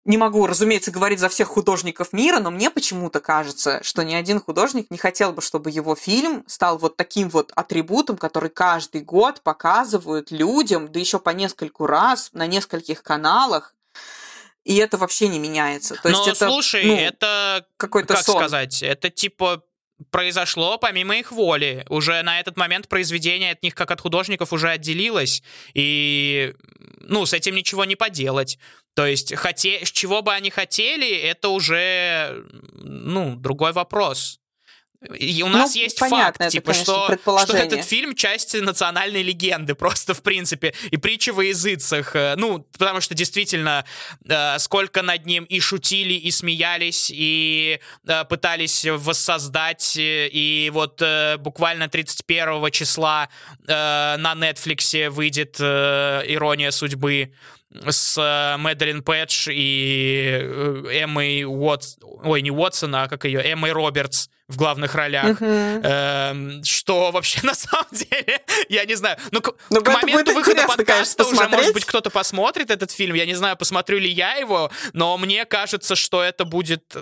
[0.05, 4.41] не могу, разумеется, говорить за всех художников мира, но мне почему-то кажется, что ни один
[4.41, 9.43] художник не хотел бы, чтобы его фильм стал вот таким вот атрибутом, который каждый год
[9.43, 13.75] показывают людям, да еще по нескольку раз, на нескольких каналах,
[14.65, 15.97] и это вообще не меняется.
[16.03, 18.37] То есть Но это, слушай, ну, это какой-то как сон.
[18.37, 19.63] сказать, это типа
[20.11, 21.85] произошло помимо их воли.
[21.89, 25.43] Уже на этот момент произведение от них, как от художников, уже отделилось.
[25.75, 26.55] И,
[27.01, 28.59] ну, с этим ничего не поделать.
[28.95, 29.81] То есть, хоте...
[29.85, 34.40] чего бы они хотели, это уже, ну, другой вопрос.
[35.19, 38.55] И у нас Ну, есть понятно, факт, это, типа, конечно, что, что этот фильм часть
[38.55, 42.15] национальной легенды, просто в принципе, и притчи во языцах.
[42.15, 43.87] э, Ну, потому что действительно,
[44.29, 49.95] э, сколько над ним и шутили, и смеялись, и э, пытались воссоздать.
[49.97, 51.03] И вот
[51.39, 53.29] буквально 31 числа
[53.67, 57.33] на Netflix выйдет «Ирония судьбы»
[57.89, 58.17] с
[58.59, 60.41] Мэдалин Пэтч и
[60.93, 61.97] Эммой Уотс...
[62.03, 63.41] Ой, не Уотсон, а как ее?
[63.41, 65.41] Эммой Робертс в главных ролях.
[65.41, 69.17] Эм, что вообще на самом деле, я не знаю.
[69.31, 73.15] Ну, к, Ну, к моменту выхода подкаста конечно, уже, может быть, кто-то посмотрит этот фильм.
[73.15, 76.97] Я не знаю, посмотрю ли я его, но мне кажется, что это будет...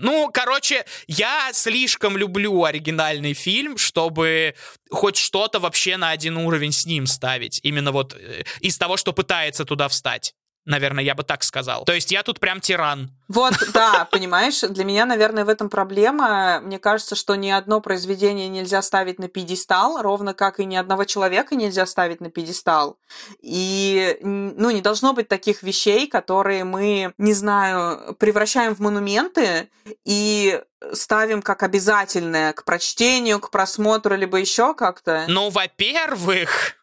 [0.00, 4.54] Ну, короче, я слишком люблю оригинальный фильм, чтобы
[4.90, 7.60] хоть что-то вообще на один уровень с ним ставить.
[7.62, 10.34] Именно вот э, из того, что пытается туда встать.
[10.68, 11.84] Наверное, я бы так сказал.
[11.86, 13.10] То есть я тут прям тиран.
[13.26, 16.60] Вот, да, понимаешь, для меня, наверное, в этом проблема.
[16.62, 21.04] Мне кажется, что ни одно произведение нельзя ставить на пьедестал, ровно как и ни одного
[21.04, 22.98] человека нельзя ставить на пьедестал.
[23.40, 29.70] И, ну, не должно быть таких вещей, которые мы, не знаю, превращаем в монументы
[30.04, 30.60] и
[30.92, 35.24] ставим как обязательное к прочтению, к просмотру, либо еще как-то.
[35.28, 36.77] Ну, во-первых,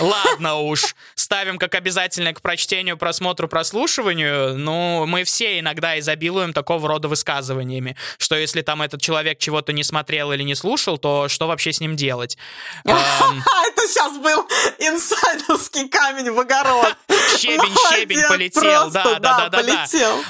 [0.00, 6.88] ладно уж, ставим как обязательное к прочтению, просмотру, прослушиванию, ну, мы все иногда изобилуем такого
[6.88, 11.46] рода высказываниями, что если там этот человек чего-то не смотрел или не слушал, то что
[11.46, 12.36] вообще с ним делать?
[12.84, 12.96] Эм,
[13.68, 14.46] Это сейчас был
[14.78, 16.96] инсайдовский камень в огород.
[17.38, 19.86] Щебень, щебень полетел, да, да, да, да.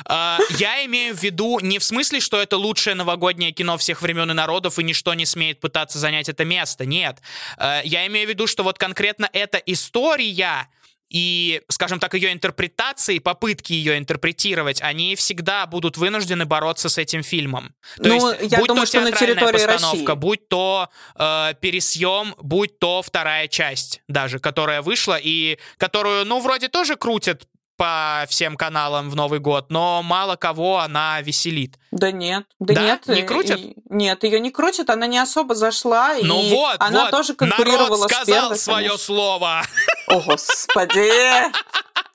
[0.06, 4.30] А, Я имею в виду не в смысле, что это лучшее новогоднее кино всех времен
[4.30, 6.84] и народов, и ничто не смеет пытаться занять это место.
[6.86, 7.18] Нет.
[7.56, 10.68] А, Я имею в виду, что вот конкретно эта история
[11.10, 17.24] и, скажем так, ее интерпретации, попытки ее интерпретировать, они всегда будут вынуждены бороться с этим
[17.24, 17.74] фильмом.
[17.96, 20.20] То Ну, есть, я будь думаю, то что на территории постановка, России.
[20.20, 26.68] будь то э, пересъем, будь то вторая часть даже, которая вышла и которую, ну, вроде
[26.68, 27.44] тоже крутят
[27.80, 31.78] по всем каналам в Новый год, но мало кого она веселит.
[31.90, 32.82] Да нет, да, Да?
[32.82, 33.06] нет.
[33.08, 33.58] Не крутят?
[33.58, 37.32] и- нет, ее не крутят, она не особо зашла, Ну и вот, она вот, тоже
[37.32, 38.98] конкурировала народ с сказал первой, свое конечно.
[39.06, 39.62] слово.
[40.08, 41.10] О, господи,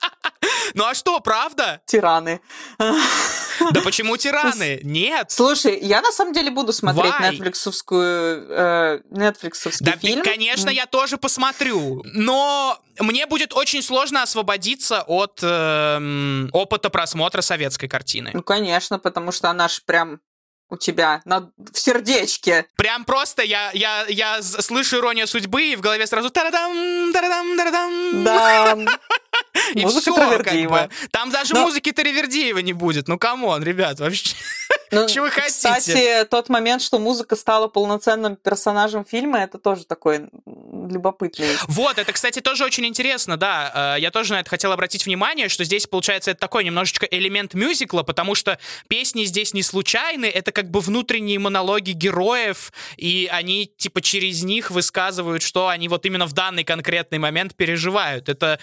[0.74, 1.80] Ну а что, правда?
[1.86, 2.40] тираны.
[2.78, 4.80] Да почему тираны?
[4.82, 5.30] Нет.
[5.30, 10.22] Слушай, я на самом деле буду смотреть нетфликсовскую, э, нетфликсовский Да, фильм.
[10.22, 12.02] конечно, я тоже посмотрю.
[12.04, 18.30] Но мне будет очень сложно освободиться от эм, опыта просмотра советской картины.
[18.34, 20.20] Ну, конечно, потому что она ж прям
[20.68, 21.50] у тебя на...
[21.56, 22.66] в сердечке.
[22.76, 28.24] Прям просто я, я, я слышу иронию судьбы, и в голове сразу тарадам, тарадам, тарадам.
[28.24, 28.76] Да.
[29.74, 30.88] И всё, как бы.
[31.10, 33.08] Там даже музыки Таривердиева не будет.
[33.08, 34.34] Ну, come on, ребят, вообще.
[34.96, 35.52] Ну, Чего вы хотите?
[35.52, 41.48] Кстати, тот момент, что музыка стала полноценным персонажем фильма, это тоже такой любопытный.
[41.68, 43.96] Вот, это, кстати, тоже очень интересно, да.
[43.96, 47.54] Э, я тоже на это хотел обратить внимание, что здесь, получается, это такой немножечко элемент
[47.54, 53.70] мюзикла, потому что песни здесь не случайны, это как бы внутренние монологи героев, и они,
[53.76, 58.28] типа, через них высказывают, что они вот именно в данный конкретный момент переживают.
[58.28, 58.58] Это,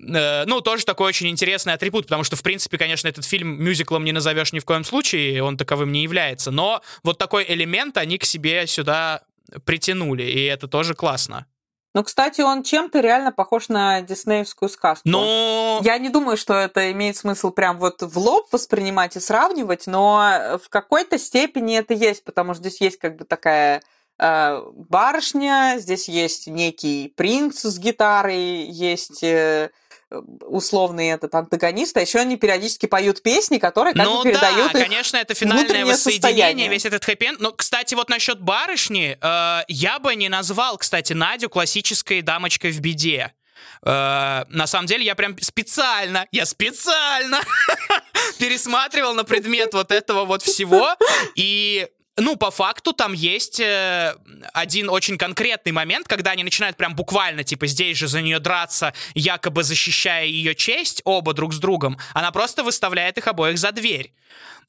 [0.00, 4.04] э, ну, тоже такой очень интересный атрибут, потому что, в принципе, конечно, этот фильм мюзиклом
[4.04, 8.18] не назовешь ни в коем случае, он таковым не является, но вот такой элемент они
[8.18, 9.22] к себе сюда
[9.64, 11.46] притянули, и это тоже классно.
[11.94, 15.08] Ну, кстати, он чем-то реально похож на диснеевскую сказку.
[15.08, 15.80] Но...
[15.84, 20.58] Я не думаю, что это имеет смысл прям вот в лоб воспринимать и сравнивать, но
[20.62, 23.80] в какой-то степени это есть, потому что здесь есть как бы такая
[24.18, 29.70] э, барышня, здесь есть некий принц с гитарой, есть э,
[30.40, 34.78] условный этот антагонист, а еще они периодически поют песни, которые как ну, бы передают да,
[34.78, 39.98] их конечно, это финальное воссоединение, весь этот хэппи Но, кстати, вот насчет барышни, э, я
[39.98, 43.32] бы не назвал, кстати, Надю классической дамочкой в беде.
[43.82, 47.40] Uh, на самом деле я прям специально, я специально
[48.38, 50.88] пересматривал на предмет вот этого вот всего,
[51.34, 54.14] и ну, по факту там есть э,
[54.52, 58.94] один очень конкретный момент, когда они начинают прям буквально, типа, здесь же за нее драться,
[59.14, 61.98] якобы защищая ее честь, оба друг с другом.
[62.12, 64.12] Она просто выставляет их обоих за дверь.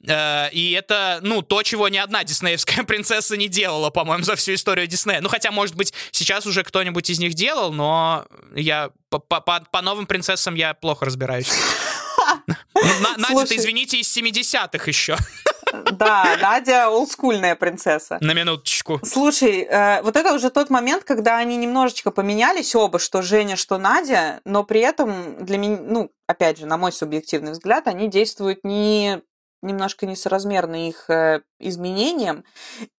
[0.08, 4.56] Э, и это, ну, то, чего ни одна диснеевская принцесса не делала, по-моему, за всю
[4.56, 5.22] историю Диснея.
[5.22, 8.26] Ну, хотя, может быть, сейчас уже кто-нибудь из них делал, но
[8.56, 11.50] я по, по, по новым принцессам я плохо разбираюсь.
[13.18, 15.16] Надя, извините, из 70-х еще.
[15.92, 18.18] Да, Надя олдскульная принцесса.
[18.22, 19.00] На минуточку.
[19.04, 23.78] Слушай, э, вот это уже тот момент, когда они немножечко поменялись оба, что Женя, что
[23.78, 28.64] Надя, но при этом для меня, ну, опять же, на мой субъективный взгляд, они действуют
[28.64, 29.22] не
[29.62, 32.44] немножко несоразмерно их э, изменениям.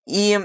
[0.07, 0.41] И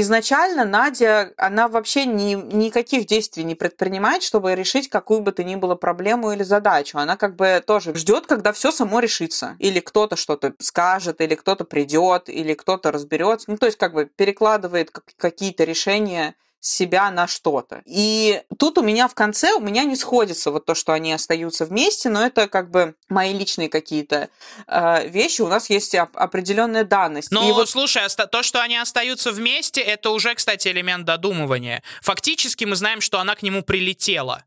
[0.00, 5.56] изначально Надя, она вообще ни, никаких действий не предпринимает, чтобы решить какую бы то ни
[5.56, 6.98] было проблему или задачу.
[6.98, 9.56] Она как бы тоже ждет, когда все само решится.
[9.58, 13.50] Или кто-то что-то скажет, или кто-то придет, или кто-то разберется.
[13.50, 17.82] Ну, то есть как бы перекладывает какие-то решения себя на что-то.
[17.86, 21.64] И тут у меня в конце, у меня не сходится вот то, что они остаются
[21.64, 24.28] вместе, но это как бы мои личные какие-то
[24.66, 25.40] э, вещи.
[25.42, 27.30] У нас есть оп- определенная данность.
[27.30, 27.68] Ну, вот...
[27.68, 31.82] слушай, то, что они остаются вместе, это уже, кстати, элемент додумывания.
[32.02, 34.44] Фактически мы знаем, что она к нему прилетела.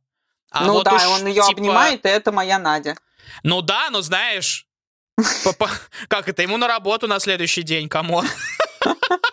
[0.52, 1.52] А ну вот да, уж, он ее типа...
[1.52, 2.96] обнимает, и это моя Надя.
[3.44, 4.68] Ну да, но знаешь,
[6.10, 8.22] как это, ему на работу на следующий день, кому?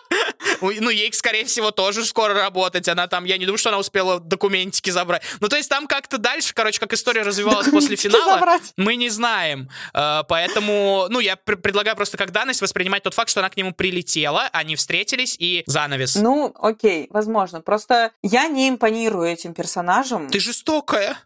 [0.79, 2.87] Ну, ей, скорее всего, тоже скоро работать.
[2.87, 5.21] Она там, я не думаю, что она успела документики забрать.
[5.39, 8.73] Ну, то есть там как-то дальше, короче, как история развивалась после финала, забрать.
[8.77, 9.69] мы не знаем.
[9.93, 13.73] Э, поэтому, ну, я предлагаю просто как данность воспринимать тот факт, что она к нему
[13.73, 16.15] прилетела, они встретились и занавес.
[16.15, 17.61] Ну, окей, возможно.
[17.61, 20.29] Просто я не импонирую этим персонажам.
[20.29, 21.17] Ты жестокая.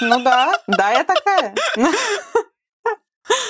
[0.00, 1.54] Ну да, да, я такая.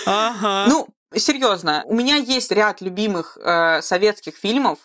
[0.06, 0.66] Ага.
[0.68, 0.88] Ну,
[1.18, 4.78] серьезно, у меня есть ряд любимых э, советских фильмов.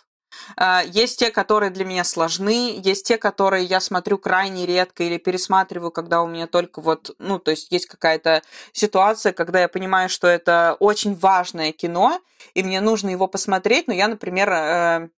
[0.57, 5.17] Э, есть те, которые для меня сложны, есть те, которые я смотрю крайне редко или
[5.17, 8.41] пересматриваю, когда у меня только вот, ну, то есть есть какая-то
[8.73, 12.19] ситуация, когда я понимаю, что это очень важное кино,
[12.53, 15.09] и мне нужно его посмотреть, но я, например, э,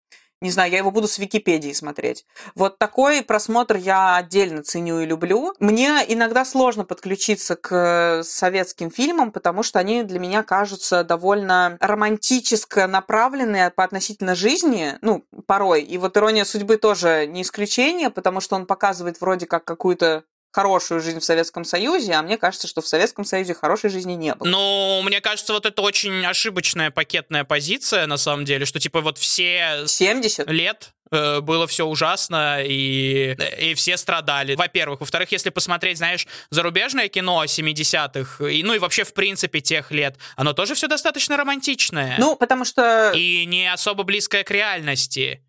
[0.44, 2.26] не знаю, я его буду с Википедии смотреть.
[2.54, 5.54] Вот такой просмотр я отдельно ценю и люблю.
[5.60, 12.82] Мне иногда сложно подключиться к советским фильмам, потому что они для меня кажутся довольно романтически
[12.82, 15.82] направленные по относительно жизни, ну, порой.
[15.82, 21.02] И вот «Ирония судьбы» тоже не исключение, потому что он показывает вроде как какую-то хорошую
[21.02, 24.48] жизнь в Советском Союзе, а мне кажется, что в Советском Союзе хорошей жизни не было.
[24.48, 29.18] Ну, мне кажется, вот это очень ошибочная пакетная позиция, на самом деле, что типа вот
[29.18, 34.54] все 70 лет э, было все ужасно, и, и все страдали.
[34.56, 35.00] Во-первых.
[35.00, 40.18] Во-вторых, если посмотреть, знаешь, зарубежное кино 70-х, и, ну и вообще, в принципе, тех лет,
[40.36, 42.16] оно тоже все достаточно романтичное.
[42.20, 43.12] Ну, потому что...
[43.16, 45.42] И не особо близкое к реальности.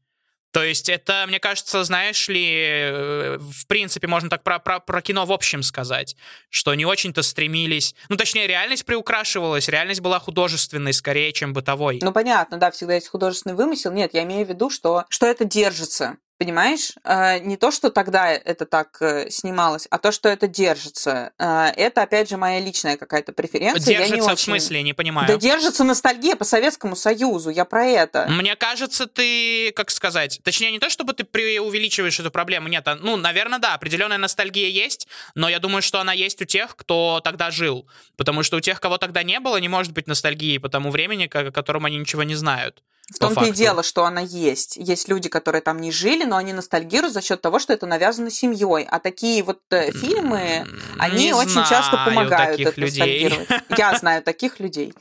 [0.55, 5.03] То есть это, мне кажется, знаешь ли, э, в принципе, можно так про, про, про
[5.03, 6.15] кино в общем сказать,
[6.49, 7.97] что не очень-то стремились...
[8.09, 11.99] Ну, точнее, реальность приукрашивалась, реальность была художественной скорее, чем бытовой.
[12.01, 13.91] Ну, понятно, да, всегда есть художественный вымысел.
[13.91, 16.19] Нет, я имею в виду, что, что это держится.
[16.37, 16.93] Понимаешь?
[17.05, 21.31] Э, не то, что тогда это так э, снималось, а то, что это держится.
[21.39, 23.81] Э, это, опять же, моя личная какая-то преференция.
[23.81, 24.37] Держится я не очень...
[24.37, 25.29] в смысле, не понимаю.
[25.29, 28.27] Да держится ностальгия по Советскому Союзу, я про это.
[28.29, 32.97] Мне кажется, ты, как сказать, точнее, не то, чтобы ты преувеличиваешь эту проблему, нет, а,
[32.97, 35.07] ну, наверное, да, определенная ностальгия есть,
[35.37, 38.81] но я думаю, что она есть у тех, кто тогда жил, потому что у тех,
[38.81, 42.25] кого тогда не было, не может быть ностальгии по тому времени, о котором они ничего
[42.25, 42.83] не знают.
[43.13, 44.77] В том-то и дело, что она есть.
[44.77, 48.31] Есть люди, которые там не жили, но они ностальгируют за счет того, что это навязано
[48.31, 48.87] семьей.
[48.91, 50.67] А такие вот э, фильмы,
[50.99, 53.29] они Не очень часто помогают это людей.
[53.29, 53.49] ностальгировать.
[53.77, 54.95] Я знаю таких людей.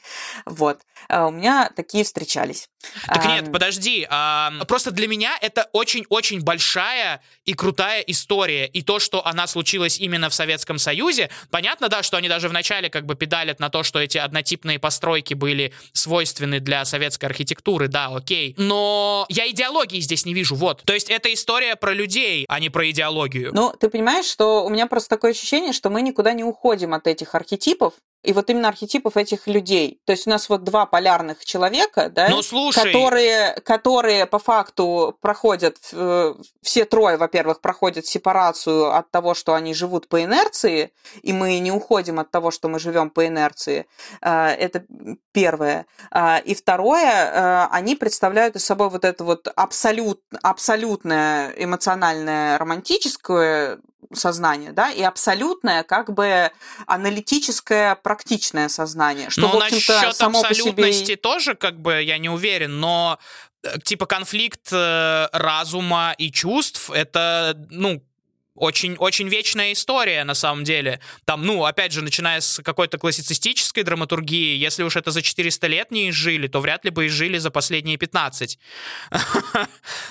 [0.45, 0.81] Вот.
[1.09, 2.69] А У меня такие встречались.
[3.07, 4.05] Так нет, подожди.
[4.09, 8.67] а, просто для меня это очень-очень большая и крутая история.
[8.67, 12.89] И то, что она случилась именно в Советском Союзе, понятно, да, что они даже вначале
[12.89, 18.07] как бы педалят на то, что эти однотипные постройки были свойственны для советской архитектуры, да,
[18.07, 18.55] окей.
[18.57, 20.81] Но я идеологии здесь не вижу, вот.
[20.83, 23.51] То есть это история про людей, а не про идеологию.
[23.53, 27.05] Ну, ты понимаешь, что у меня просто такое ощущение, что мы никуда не уходим от
[27.07, 29.99] этих архетипов, и вот именно архетипов этих людей.
[30.05, 32.91] То есть у нас вот два полярных человека, да, Ну, слушай.
[32.91, 39.73] которые, которые по факту проходят, э, все трое, во-первых, проходят сепарацию от того, что они
[39.73, 40.91] живут по инерции,
[41.21, 43.85] и мы не уходим от того, что мы живем по инерции.
[44.21, 44.85] Э, Это
[45.33, 45.85] первое.
[46.11, 53.79] А, И второе, э, они представляют из собой вот это вот абсолют, абсолютное эмоциональное романтическое
[54.13, 56.49] сознание, да, и абсолютное как бы
[56.87, 60.69] аналитическое практичное сознание, что, Ну, в насчет само по себе...
[60.69, 63.19] абсолютности тоже, как бы, я не уверен, но
[63.63, 68.01] э, типа конфликт э, разума и чувств это, ну,
[68.55, 70.99] очень, очень вечная история, на самом деле.
[71.25, 75.91] Там, ну, опять же, начиная с какой-то классицистической драматургии, если уж это за 400 лет
[75.91, 78.59] не изжили, то вряд ли бы изжили за последние 15.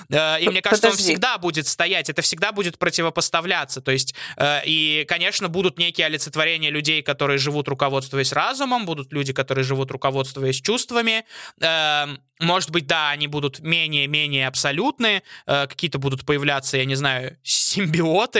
[0.09, 3.81] Э, И мне кажется, он всегда будет стоять, это всегда будет противопоставляться.
[3.81, 9.33] То есть, э, и, конечно, будут некие олицетворения людей, которые живут руководствуясь разумом, будут люди,
[9.33, 11.23] которые живут руководствуясь чувствами.
[11.61, 17.37] Эм, Может быть, да, они будут менее-менее абсолютны, э, какие-то будут появляться, я не знаю,
[17.43, 18.32] симбиоты,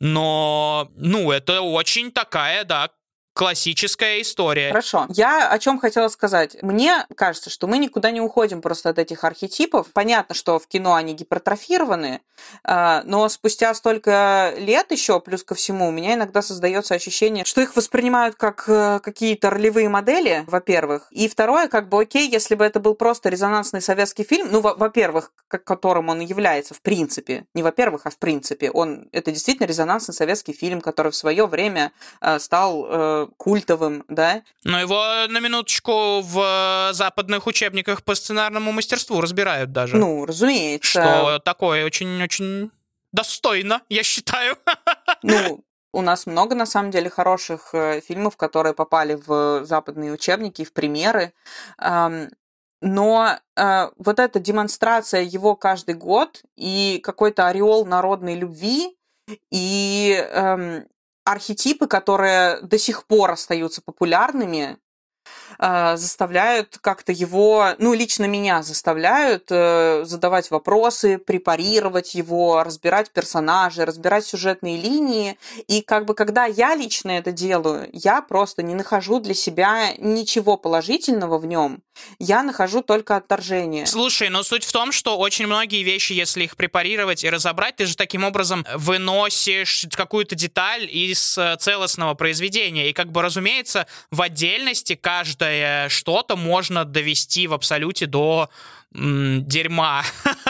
[0.00, 2.90] но, ну, это очень такая, да,
[3.34, 4.68] классическая история.
[4.68, 5.06] Хорошо.
[5.10, 6.56] Я о чем хотела сказать.
[6.62, 9.88] Мне кажется, что мы никуда не уходим просто от этих архетипов.
[9.92, 12.20] Понятно, что в кино они гипертрофированы,
[12.62, 17.60] а, но спустя столько лет еще, плюс ко всему, у меня иногда создается ощущение, что
[17.60, 21.08] их воспринимают как э, какие-то ролевые модели, во-первых.
[21.10, 24.74] И второе, как бы окей, если бы это был просто резонансный советский фильм, ну, во-
[24.74, 30.14] во-первых, которым он является в принципе, не во-первых, а в принципе, он это действительно резонансный
[30.14, 36.20] советский фильм, который в свое время э, стал э, культовым, да, Но его на минуточку
[36.20, 39.96] в э, западных учебниках по сценарному мастерству разбирают даже.
[39.96, 40.88] ну, разумеется.
[40.88, 42.70] что такое очень-очень
[43.12, 44.56] достойно, я считаю.
[45.22, 50.64] Ну, у нас много, на самом деле, хороших э, фильмов, которые попали в западные учебники,
[50.64, 51.32] в примеры.
[52.84, 58.94] Но э, вот эта демонстрация его каждый год и какой-то ореол народной любви
[59.50, 60.86] и эм,
[61.24, 64.78] архетипы, которые до сих пор остаются популярными,
[65.58, 74.26] заставляют как-то его, ну, лично меня заставляют э, задавать вопросы, препарировать его, разбирать персонажей, разбирать
[74.26, 75.38] сюжетные линии.
[75.68, 80.56] И как бы когда я лично это делаю, я просто не нахожу для себя ничего
[80.56, 81.82] положительного в нем.
[82.18, 83.86] Я нахожу только отторжение.
[83.86, 87.86] Слушай, но суть в том, что очень многие вещи, если их препарировать и разобрать, ты
[87.86, 92.90] же таким образом выносишь какую-то деталь из э, целостного произведения.
[92.90, 94.94] И как бы, разумеется, в отдельности
[95.44, 98.48] каждое что-то можно довести в абсолюте до
[98.94, 100.02] м, дерьма.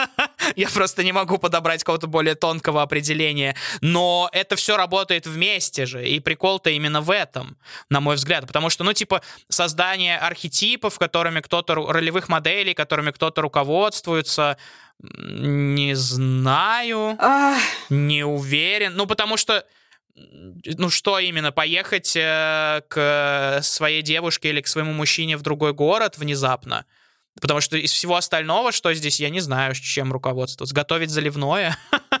[0.55, 3.55] Я просто не могу подобрать какого-то более тонкого определения.
[3.81, 6.07] Но это все работает вместе же.
[6.07, 7.57] И прикол-то именно в этом,
[7.89, 8.47] на мой взгляд.
[8.47, 14.57] Потому что, ну, типа, создание архетипов, которыми кто-то, ролевых моделей, которыми кто-то руководствуется,
[15.01, 17.17] не знаю,
[17.89, 18.93] не уверен.
[18.95, 19.65] Ну, потому что
[20.15, 26.17] ну что именно, поехать э, к своей девушке или к своему мужчине в другой город
[26.17, 26.85] внезапно?
[27.41, 30.73] Потому что из всего остального, что здесь, я не знаю, чем руководствоваться.
[30.73, 31.77] Готовить заливное?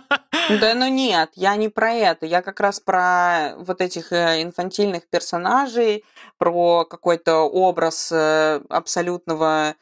[0.47, 2.27] Да ну нет, я не про это.
[2.27, 6.03] Я как раз про вот этих э, инфантильных персонажей,
[6.37, 9.73] про какой-то образ э, абсолютного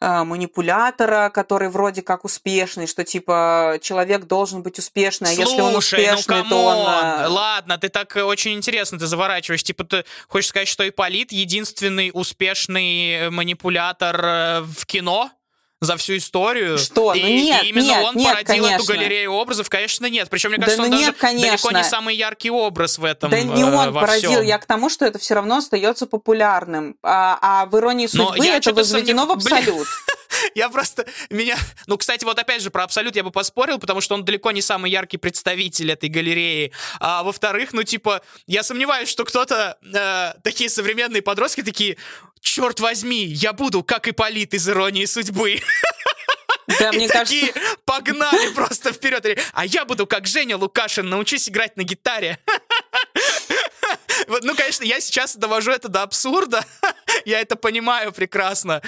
[0.00, 5.72] э, манипулятора, который вроде как успешный, что типа человек должен быть успешный, а если он
[5.72, 6.42] ну успешный, то он...
[6.42, 9.62] come on, э, ладно, ты так э, очень интересно ты заворачиваешь.
[9.62, 15.30] Типа ты хочешь сказать, что Ипполит единственный успешный э, манипулятор э, в кино?
[15.82, 16.76] За всю историю.
[16.76, 17.14] Что?
[17.14, 18.94] И, Ну нет, и именно нет, он нет, породил эту конечно.
[18.94, 20.28] галерею образов, конечно, нет.
[20.28, 21.84] Причем, мне Да кажется, ну он даже нет, далеко не конечно.
[21.84, 23.30] самый яркий образ в этом.
[23.30, 24.42] Да не э, он во породил, всем.
[24.44, 26.96] я к тому, что это все равно остается популярным.
[27.02, 29.84] А, а в иронии Но судьбы я это возведено в сомнев- Блин.
[30.54, 31.06] Я просто...
[31.30, 31.56] Меня...
[31.86, 34.62] Ну, кстати, вот опять же, про Абсолют я бы поспорил, потому что он далеко не
[34.62, 36.72] самый яркий представитель этой галереи.
[36.98, 39.78] А во-вторых, ну, типа, я сомневаюсь, что кто-то...
[39.94, 41.96] Э, такие современные подростки такие...
[42.42, 45.60] Черт возьми, я буду как Ипполит из «Иронии судьбы».
[46.78, 49.38] Да, И мне такие кажется, погнали просто вперед.
[49.52, 52.38] А я буду как Женя Лукашин, научусь играть на гитаре.
[54.42, 56.64] Ну, конечно, я сейчас довожу это до абсурда.
[57.24, 58.80] Я это понимаю прекрасно.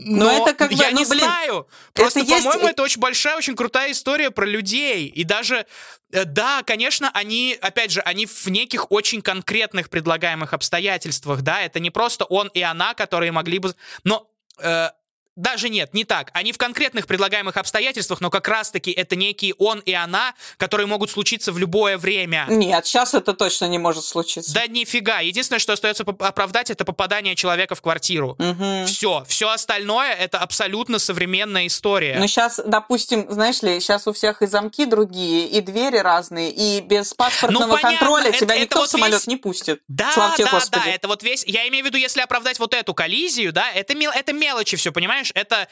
[0.00, 1.68] Но, это как бы, я ну, не блин, знаю.
[1.92, 5.06] Просто, это есть- по-моему, это очень большая, очень крутая история про людей.
[5.06, 5.66] И даже,
[6.12, 11.80] э, да, конечно, они, опять же, они в неких очень конкретных предлагаемых обстоятельствах, да, это
[11.80, 13.74] не просто он и она, которые могли бы...
[14.04, 14.90] Но э,
[15.38, 16.30] даже нет, не так.
[16.34, 21.10] Они в конкретных предлагаемых обстоятельствах, но как раз-таки это некие он и она, которые могут
[21.10, 22.46] случиться в любое время.
[22.48, 24.52] нет, сейчас это точно не может случиться.
[24.52, 25.20] Да нифига.
[25.20, 28.36] Единственное, что остается оправдать, это попадание человека в квартиру.
[28.38, 28.86] Мгм.
[28.86, 29.24] Все.
[29.28, 32.16] Все остальное это абсолютно современная история.
[32.18, 36.80] Ну, сейчас, допустим, знаешь ли, сейчас у всех и замки другие, и двери разные, и
[36.80, 39.80] без паспортного Ну, понятно, контроля это- тебя это никто вот в самолет весь- не пустит.
[39.88, 40.82] Да, Слава тебе, да, Господи.
[40.84, 43.94] да, это вот весь, я имею в виду, если оправдать вот эту коллизию, да, это,
[43.94, 45.68] мел, это мелочи все, понимаешь, это,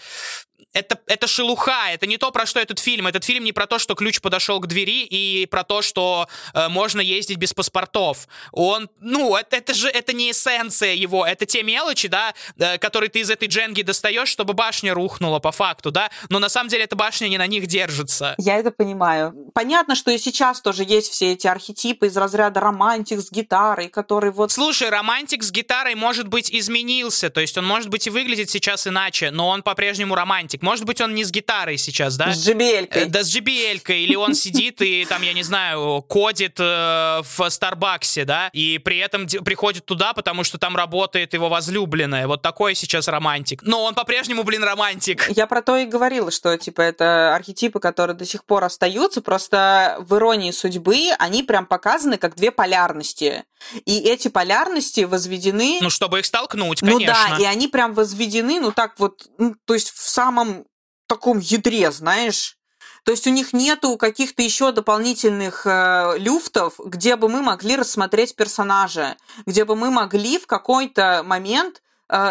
[0.72, 3.78] это, это шелуха, это не то, про что этот фильм, этот фильм не про то,
[3.78, 8.90] что ключ подошел к двери и про то, что э, можно ездить без паспортов, он,
[9.00, 13.20] ну, это, это же, это не эссенция его, это те мелочи, да, э, которые ты
[13.20, 16.96] из этой дженги достаешь, чтобы башня рухнула по факту, да, но на самом деле эта
[16.96, 18.34] башня не на них держится.
[18.38, 19.34] Я это понимаю.
[19.54, 24.30] Понятно, что и сейчас тоже есть все эти архетипы из разряда романтик с гитарой, который
[24.30, 24.52] вот...
[24.52, 27.30] Слушай, романтик с гитарой, может быть, изменился.
[27.30, 30.45] То есть он, может быть, и выглядит сейчас иначе, но он по-прежнему романтик.
[30.60, 32.32] Может быть, он не с гитарой сейчас, да?
[32.32, 32.88] С JBL.
[32.90, 37.48] Э, Да с JBL, или он сидит и там, я не знаю, кодит э, в
[37.50, 42.26] Старбаксе, да, и при этом приходит туда, потому что там работает его возлюбленная.
[42.26, 43.62] Вот такой сейчас романтик.
[43.62, 45.28] Но он по-прежнему, блин, романтик.
[45.30, 49.96] Я про то и говорила, что типа это архетипы, которые до сих пор остаются, просто
[50.00, 53.44] в иронии судьбы они прям показаны как две полярности.
[53.86, 57.14] И эти полярности возведены Ну, чтобы их столкнуть, Ну конечно.
[57.30, 60.35] да, и они прям возведены, ну так вот, ну, то есть в самом
[61.06, 62.58] таком ядре, знаешь.
[63.04, 68.34] То есть у них нету каких-то еще дополнительных э, люфтов, где бы мы могли рассмотреть
[68.34, 69.16] персонажа,
[69.46, 71.82] где бы мы могли в какой-то момент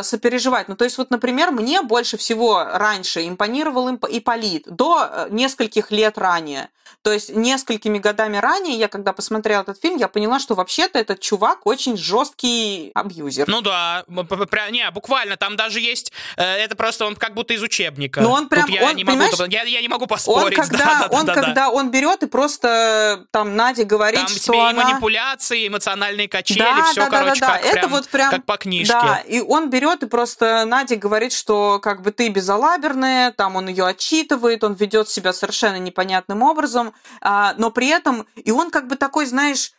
[0.03, 0.67] сопереживать.
[0.69, 5.91] Ну, то есть вот, например, мне больше всего раньше импонировал Имп- Ипполит до э, нескольких
[5.91, 6.69] лет ранее.
[7.01, 11.19] То есть несколькими годами ранее, я когда посмотрела этот фильм, я поняла, что вообще-то этот
[11.19, 13.47] чувак очень жесткий абьюзер.
[13.47, 18.21] Ну да, не, буквально, там даже есть, э, это просто он как будто из учебника.
[18.21, 20.55] Ну, он прям- Тут я, он, не могу, я, я не могу Он поспорить.
[20.57, 21.45] когда, да, да, он, да, да, да.
[21.47, 24.83] когда он берет и просто там Наде говорит, Там что тебе она...
[24.85, 27.53] манипуляции, эмоциональные качели, Да, все, да, да, короче, да, да.
[27.57, 28.93] как, Это прям- вот прям- как по книжке.
[28.93, 33.67] Да, и он берет и просто Наде говорит, что как бы ты безалаберная, там он
[33.67, 38.87] ее отчитывает, он ведет себя совершенно непонятным образом, а, но при этом и он как
[38.87, 39.73] бы такой, знаешь,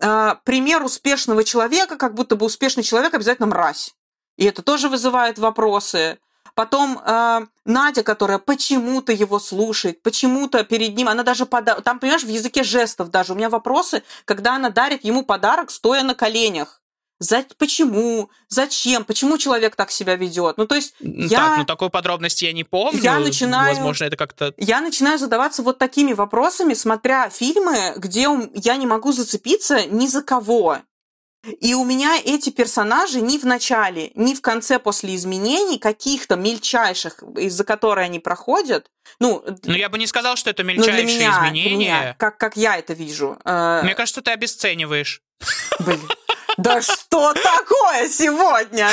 [0.00, 3.94] а, пример успешного человека, как будто бы успешный человек обязательно мразь.
[4.36, 6.18] И это тоже вызывает вопросы.
[6.54, 11.80] Потом э, Надя, которая почему-то его слушает, почему-то перед ним, она даже пода...
[11.80, 13.32] там, понимаешь, в языке жестов даже.
[13.32, 16.80] У меня вопросы, когда она дарит ему подарок, стоя на коленях.
[17.20, 17.44] За...
[17.58, 18.30] Почему?
[18.48, 19.04] Зачем?
[19.04, 20.56] Почему человек так себя ведет?
[20.56, 21.38] Ну, то есть М, я...
[21.38, 23.00] Так, ну такой подробности я не помню.
[23.02, 24.54] Я начинаю- Возможно, это как-то...
[24.56, 30.22] Я начинаю задаваться вот такими вопросами, смотря фильмы, где я не могу зацепиться ни за
[30.22, 30.78] кого.
[31.60, 37.22] И у меня эти персонажи ни в начале, ни в конце после изменений каких-то мельчайших,
[37.38, 38.90] из-за которых они проходят,
[39.20, 41.76] ну, Ну, я бы не сказал, что это ну, мельчайшие для меня, для изменения.
[41.76, 43.38] меня, как, как я это вижу.
[43.44, 45.22] Э, Мне кажется, ты обесцениваешь.
[45.78, 46.00] блин,
[46.58, 48.88] да что такое сегодня?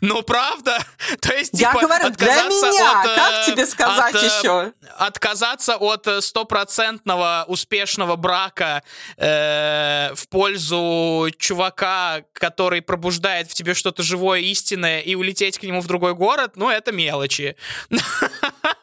[0.00, 0.78] Ну, правда?
[1.20, 4.72] То есть, Я типа, говорю, для меня, от, э, как тебе сказать от, э, еще?
[4.96, 8.82] Отказаться от э, стопроцентного успешного брака
[9.18, 15.82] э, в пользу чувака, который пробуждает в тебе что-то живое, истинное, и улететь к нему
[15.82, 17.54] в другой город, ну, это мелочи.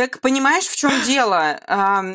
[0.00, 1.60] Так понимаешь, в чем дело?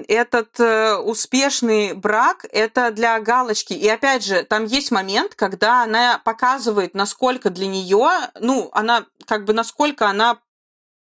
[0.07, 3.73] Этот э, успешный брак это для галочки.
[3.73, 8.09] И опять же, там есть момент, когда она показывает, насколько для нее,
[8.39, 10.39] ну, она как бы насколько она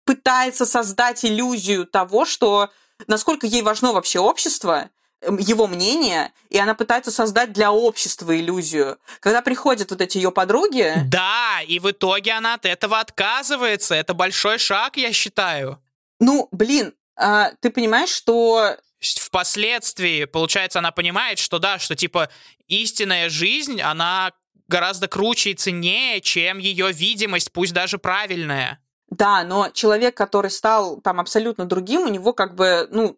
[0.04, 2.70] пытается создать иллюзию того, что
[3.08, 4.90] насколько ей важно вообще общество,
[5.22, 8.98] его мнение, и она пытается создать для общества иллюзию.
[9.22, 13.96] Когда приходят вот эти ее подруги, Да, и в итоге она от этого отказывается.
[13.96, 15.80] Это большой шаг, я считаю.
[16.20, 22.30] Ну, блин, а, ты понимаешь, что Впоследствии, получается, она понимает, что да, что типа
[22.68, 24.32] истинная жизнь, она
[24.70, 28.80] гораздо круче и ценнее, чем ее видимость, пусть даже правильная.
[29.10, 33.18] Да, но человек, который стал там абсолютно другим, у него как бы, ну,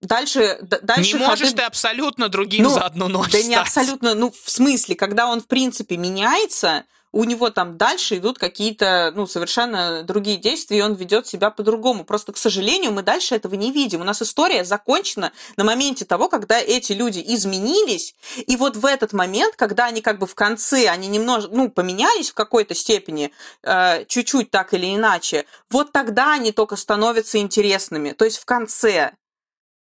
[0.00, 3.48] дальше, дальше не можешь ты абсолютно другим ну, за одну ночь да стать.
[3.48, 8.38] не абсолютно ну в смысле когда он в принципе меняется у него там дальше идут
[8.38, 12.04] какие-то, ну, совершенно другие действия, и он ведет себя по-другому.
[12.04, 14.00] Просто, к сожалению, мы дальше этого не видим.
[14.00, 19.12] У нас история закончена на моменте того, когда эти люди изменились, и вот в этот
[19.12, 23.32] момент, когда они как бы в конце, они немножко, ну, поменялись в какой-то степени,
[23.62, 28.10] э, чуть-чуть так или иначе, вот тогда они только становятся интересными.
[28.10, 29.12] То есть в конце.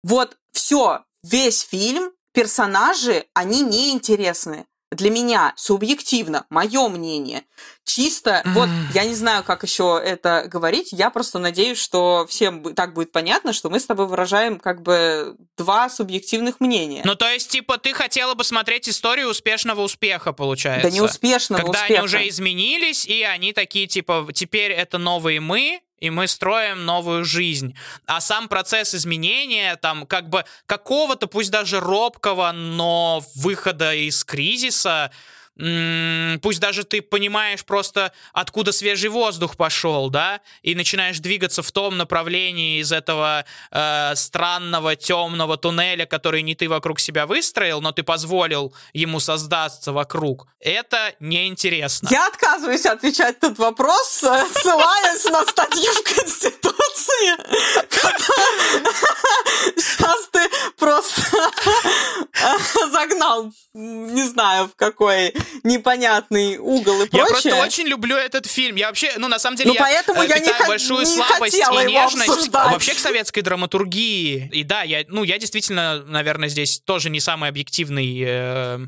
[0.03, 7.43] Вот все, весь фильм, персонажи, они неинтересны для меня субъективно, мое мнение,
[7.85, 12.93] чисто, вот, я не знаю, как еще это говорить, я просто надеюсь, что всем так
[12.93, 17.01] будет понятно, что мы с тобой выражаем как бы два субъективных мнения.
[17.05, 20.89] Ну, то есть, типа, ты хотела бы смотреть историю успешного успеха, получается?
[20.89, 21.93] Да не успешного Когда успеха.
[21.99, 27.23] они уже изменились, и они такие, типа, теперь это новые мы, и мы строим новую
[27.23, 27.75] жизнь.
[28.05, 35.11] А сам процесс изменения, там, как бы какого-то, пусть даже робкого, но выхода из кризиса,
[35.55, 41.97] пусть даже ты понимаешь просто, откуда свежий воздух пошел, да, и начинаешь двигаться в том
[41.97, 48.01] направлении из этого э, странного темного туннеля, который не ты вокруг себя выстроил, но ты
[48.03, 50.47] позволил ему создаться вокруг.
[50.59, 52.07] Это неинтересно.
[52.09, 56.73] Я отказываюсь отвечать этот вопрос, ссылаясь на статью в Конституции.
[59.79, 60.39] Сейчас ты
[60.77, 61.21] просто
[63.73, 65.33] не знаю, в какой
[65.63, 67.19] непонятный угол и прочее.
[67.19, 68.75] Я просто очень люблю этот фильм.
[68.75, 71.85] Я вообще, ну, на самом деле, ну, я поэтому я не большую не слабость и
[71.85, 72.71] нежность обсуждать.
[72.71, 74.49] вообще к советской драматургии.
[74.51, 78.79] И да, я, ну, я действительно, наверное, здесь тоже не самый объективный э,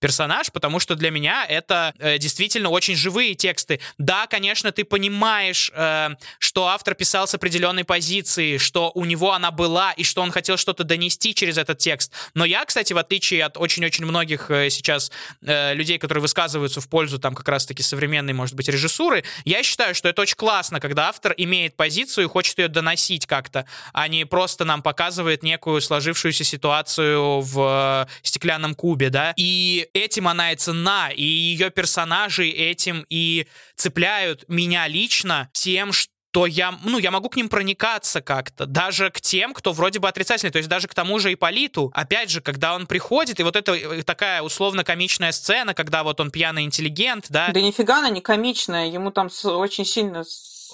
[0.00, 3.80] персонаж, потому что для меня это э, действительно очень живые тексты.
[3.98, 9.50] Да, конечно, ты понимаешь, э, что автор писал с определенной позиции, что у него она
[9.50, 12.12] была и что он хотел что-то донести через этот текст.
[12.34, 15.10] Но я, кстати, в отличие от очень-очень многих э, сейчас
[15.42, 19.94] э, людей, которые высказываются в пользу там как раз-таки современной, может быть, режиссуры, я считаю,
[19.94, 24.24] что это очень классно, когда автор имеет позицию и хочет ее доносить как-то, а не
[24.24, 29.32] просто нам показывает некую сложившуюся ситуацию в э, стеклянном кубе, да.
[29.36, 36.12] И этим она и цена, и ее персонажи этим и цепляют меня лично тем, что
[36.30, 40.08] то я, ну, я могу к ним проникаться как-то, даже к тем, кто вроде бы
[40.08, 41.90] отрицательный, то есть даже к тому же Иполиту.
[41.94, 46.30] Опять же, когда он приходит, и вот это э, такая условно-комичная сцена, когда вот он
[46.30, 47.48] пьяный интеллигент, да.
[47.52, 50.24] Да нифига она не комичная, ему там очень сильно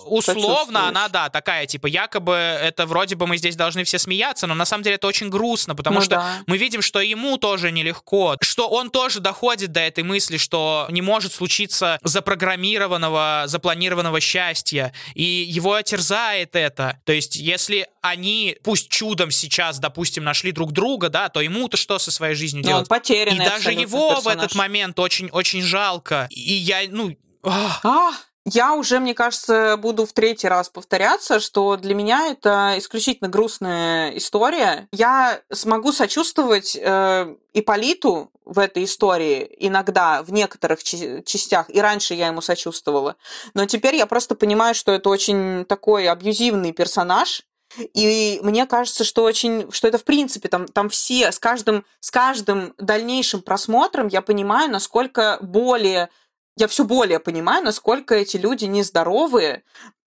[0.06, 4.54] условно она, да, такая, типа, якобы это вроде бы мы здесь должны все смеяться, но
[4.54, 6.42] на самом деле это очень грустно, потому ну, что да.
[6.46, 11.02] мы видим, что ему тоже нелегко, что он тоже доходит до этой мысли, что не
[11.02, 17.00] может случиться запрограммированного, запланированного счастья, и его терзает это.
[17.04, 21.98] То есть, если они, пусть чудом сейчас, допустим, нашли друг друга, да, то ему-то что
[21.98, 22.82] со своей жизнью но делать?
[22.82, 24.24] Он потерянный и даже его персонаж.
[24.24, 26.28] в этот момент очень-очень жалко.
[26.30, 27.16] И я, ну...
[27.42, 28.26] Ах.
[28.46, 34.10] Я уже, мне кажется, буду в третий раз повторяться, что для меня это исключительно грустная
[34.18, 34.86] история.
[34.92, 42.26] Я смогу сочувствовать э, Иполиту в этой истории иногда, в некоторых частях, и раньше я
[42.26, 43.16] ему сочувствовала.
[43.54, 47.42] Но теперь я просто понимаю, что это очень такой абьюзивный персонаж,
[47.78, 52.10] и мне кажется, что очень, что это в принципе там, там все с каждым, с
[52.10, 56.10] каждым дальнейшим просмотром я понимаю, насколько более
[56.56, 59.62] я все более понимаю, насколько эти люди нездоровые,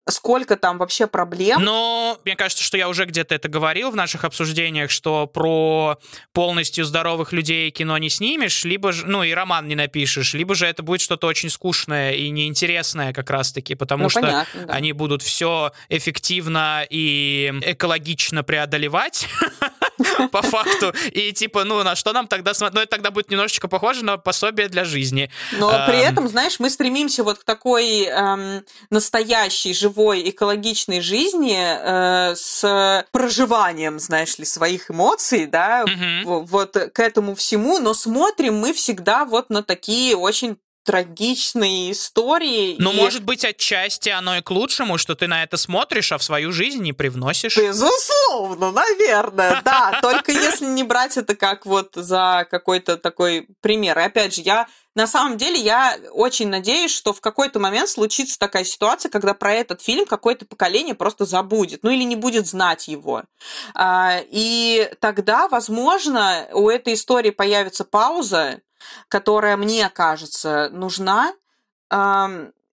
[0.09, 1.63] сколько там вообще проблем.
[1.63, 5.99] Но мне кажется, что я уже где-то это говорил в наших обсуждениях, что про
[6.33, 10.67] полностью здоровых людей кино не снимешь, либо же, ну и роман не напишешь, либо же
[10.67, 14.73] это будет что-то очень скучное и неинтересное как раз-таки, потому ну, что понятно, да.
[14.73, 19.29] они будут все эффективно и экологично преодолевать.
[20.33, 20.93] по факту.
[21.13, 22.75] И типа, ну, на что нам тогда смотреть?
[22.75, 25.31] Ну, это тогда будет немножечко похоже на пособие для жизни.
[25.53, 32.35] Но при этом, знаешь, мы стремимся вот к такой эм, настоящей, живой, экологичной жизни э,
[32.35, 35.85] с проживанием, знаешь ли, своих эмоций, да,
[36.25, 42.77] вот к этому всему, но смотрим мы всегда вот на такие очень трагичные истории.
[42.79, 42.97] Но, и...
[42.97, 46.53] может быть, отчасти оно и к лучшему, что ты на это смотришь, а в свою
[46.53, 47.57] жизнь не привносишь.
[47.57, 49.99] Безусловно, наверное, да.
[50.03, 53.99] Только если не брать это как вот за какой-то такой пример.
[53.99, 58.39] И опять же, я на самом деле я очень надеюсь, что в какой-то момент случится
[58.39, 62.89] такая ситуация, когда про этот фильм какое-то поколение просто забудет, ну или не будет знать
[62.89, 63.25] его.
[63.75, 68.61] А, и тогда, возможно, у этой истории появится пауза,
[69.09, 71.33] которая, мне кажется, нужна.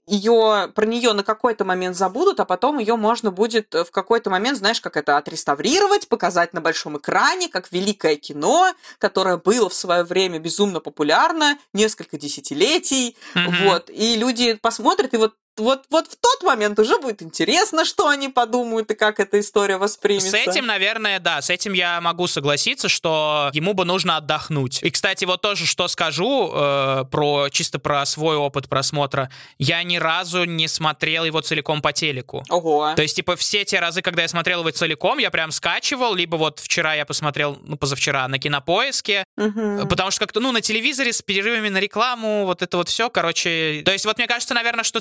[0.08, 4.58] ее, про нее на какой-то момент забудут, а потом ее можно будет в какой-то момент,
[4.58, 10.04] знаешь, как это отреставрировать, показать на большом экране, как великое кино, которое было в свое
[10.04, 13.52] время безумно популярно, несколько десятилетий, Мгм.
[13.52, 18.08] вот, и люди посмотрят, и вот вот, вот в тот момент уже будет интересно, что
[18.08, 20.30] они подумают и как эта история воспримется.
[20.30, 24.82] С этим, наверное, да, с этим я могу согласиться, что ему бы нужно отдохнуть.
[24.84, 29.30] И, кстати, вот тоже что скажу э, про чисто про свой опыт просмотра.
[29.58, 32.44] Я ни разу не смотрел его целиком по телеку.
[32.50, 32.94] Ого.
[32.96, 36.36] То есть, типа, все те разы, когда я смотрел его целиком, я прям скачивал, либо
[36.38, 39.88] вот вчера я посмотрел, ну, позавчера на кинопоиске, Мгм.
[39.88, 43.82] потому что как-то, ну, на телевизоре с перерывами на рекламу, вот это вот все, короче.
[43.86, 45.00] То есть, вот мне кажется, наверное, что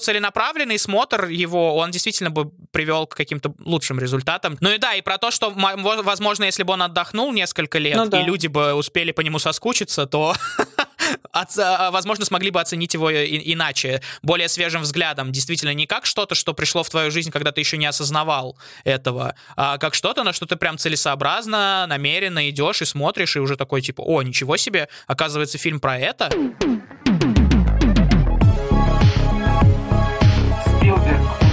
[0.49, 4.57] целенаправленный смотр его, он действительно бы привел к каким-то лучшим результатам.
[4.61, 8.07] Ну и да, и про то, что, возможно, если бы он отдохнул несколько лет, Ну
[8.07, 8.21] да.
[8.21, 10.35] и люди бы успели по нему соскучиться, то
[11.33, 15.33] а, возможно, смогли бы оценить его иначе, более свежим взглядом.
[15.33, 19.35] Действительно, не как что-то, что пришло в твою жизнь, когда ты еще не осознавал этого,
[19.57, 23.83] а как что-то, на что ты прям целесообразно, намеренно идешь и смотришь, и уже такой,
[23.83, 26.31] типа, о, ничего себе, оказывается, фильм про это.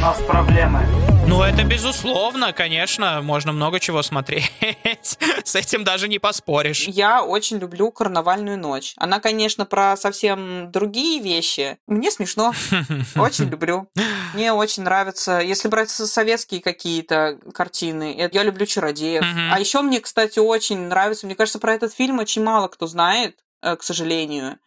[0.06, 0.82] Нас проблемы.
[1.28, 4.52] Ну, это безусловно, конечно, можно много чего смотреть.
[5.44, 6.84] С этим даже не поспоришь.
[6.88, 8.94] Я очень люблю «Карнавальную ночь».
[8.98, 11.80] Она, конечно, про совсем другие вещи.
[11.88, 12.54] Мне смешно.
[13.16, 13.90] Очень люблю.
[14.36, 15.40] Мне очень нравится.
[15.40, 19.24] Если брать со- советские какие-то картины, это- я люблю «Чародеев».
[19.52, 23.38] А еще мне, кстати, очень нравится, мне кажется, про этот фильм очень мало кто знает,
[23.64, 24.58] э, к сожалению.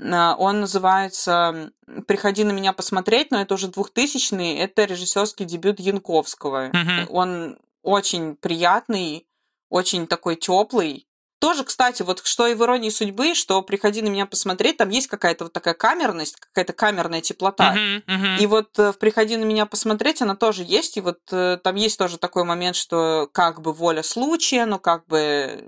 [0.00, 1.72] А, Он называется
[2.06, 4.58] «Приходи на меня посмотреть», но это уже 2000-й.
[4.58, 6.70] Это режиссерский дебют Янковского.
[6.72, 7.06] Мгм.
[7.10, 9.26] Он очень приятный,
[9.68, 11.06] очень такой теплый.
[11.42, 15.08] Тоже, кстати, вот что и в «Иронии судьбы», что «Приходи на меня посмотреть», там есть
[15.08, 17.72] какая-то вот такая камерность, какая-то камерная теплота.
[17.72, 18.36] Мгм, мгм.
[18.38, 21.74] И вот э, в «Приходи на меня посмотреть» она тоже есть, и вот э, там
[21.74, 25.64] есть тоже такой момент, что как бы воля случая, но как бы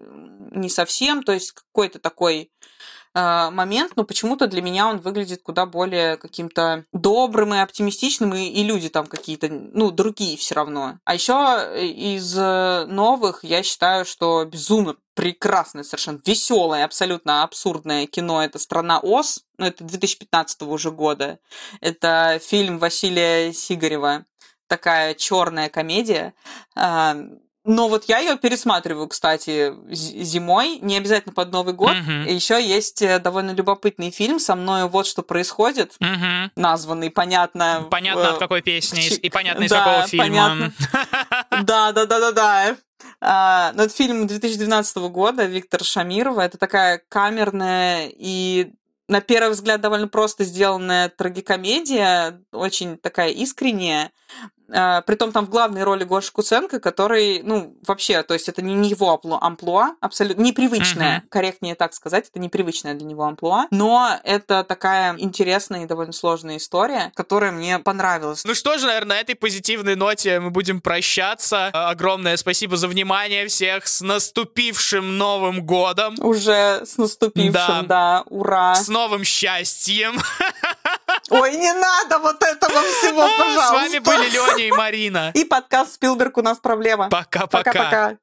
[0.52, 2.52] не совсем, то есть какой-то такой
[3.14, 8.64] момент, но почему-то для меня он выглядит куда более каким-то добрым и оптимистичным, и, и
[8.64, 10.98] люди там какие-то, ну, другие все равно.
[11.04, 11.32] А еще
[11.80, 18.98] из э, новых я считаю, что безумно прекрасное, совершенно веселое, абсолютно абсурдное кино это «Страна
[18.98, 21.38] Оз», ну, это 2015 уже года.
[21.80, 24.26] Это фильм Василия Сигарева,
[24.66, 26.34] такая черная комедия.
[27.64, 31.94] Но вот я ее пересматриваю, кстати, зимой, не обязательно под Новый год.
[31.96, 32.26] Мгм.
[32.26, 36.52] Еще есть э, довольно любопытный фильм со мною вот что происходит, Мгм.
[36.56, 37.86] названный, понятно.
[37.90, 40.24] Понятно, э, от какой песни и понятно, из да, какого фильма.
[40.26, 40.72] понятно.
[41.62, 42.76] Да, да, да, да, да.
[43.20, 46.42] А, ну, это фильм 2012 года Виктора Шамирова.
[46.42, 48.72] Это такая камерная и
[49.08, 54.10] на первый взгляд довольно просто сделанная трагикомедия, очень такая искренняя.
[54.72, 58.88] А, Притом там в главной роли Гоша Куценко, который, ну, вообще, то есть это не
[58.88, 61.28] его амплу- амплуа, абсолютно непривычное, Мгм.
[61.28, 66.56] корректнее так сказать, это непривычное для него амплуа, но это такая интересная и довольно сложная
[66.56, 68.44] история, которая мне понравилась.
[68.44, 71.66] Ну что же, наверное, на этой позитивной ноте мы будем прощаться.
[71.68, 76.14] Огромное спасибо за внимание всех с наступившим Новым годом.
[76.20, 77.82] Уже с наступившим, Да.
[77.82, 78.74] да, ура.
[78.74, 80.18] С новым счастьем.
[81.30, 83.68] Ой, не надо вот этого всего, пожалуйста.
[83.68, 85.30] С вами были Леня и Марина.
[85.34, 86.36] И подкаст «Спилберг.
[86.36, 87.08] У нас проблема».
[87.08, 87.72] Пока-пока.
[87.72, 88.16] Пока-пока.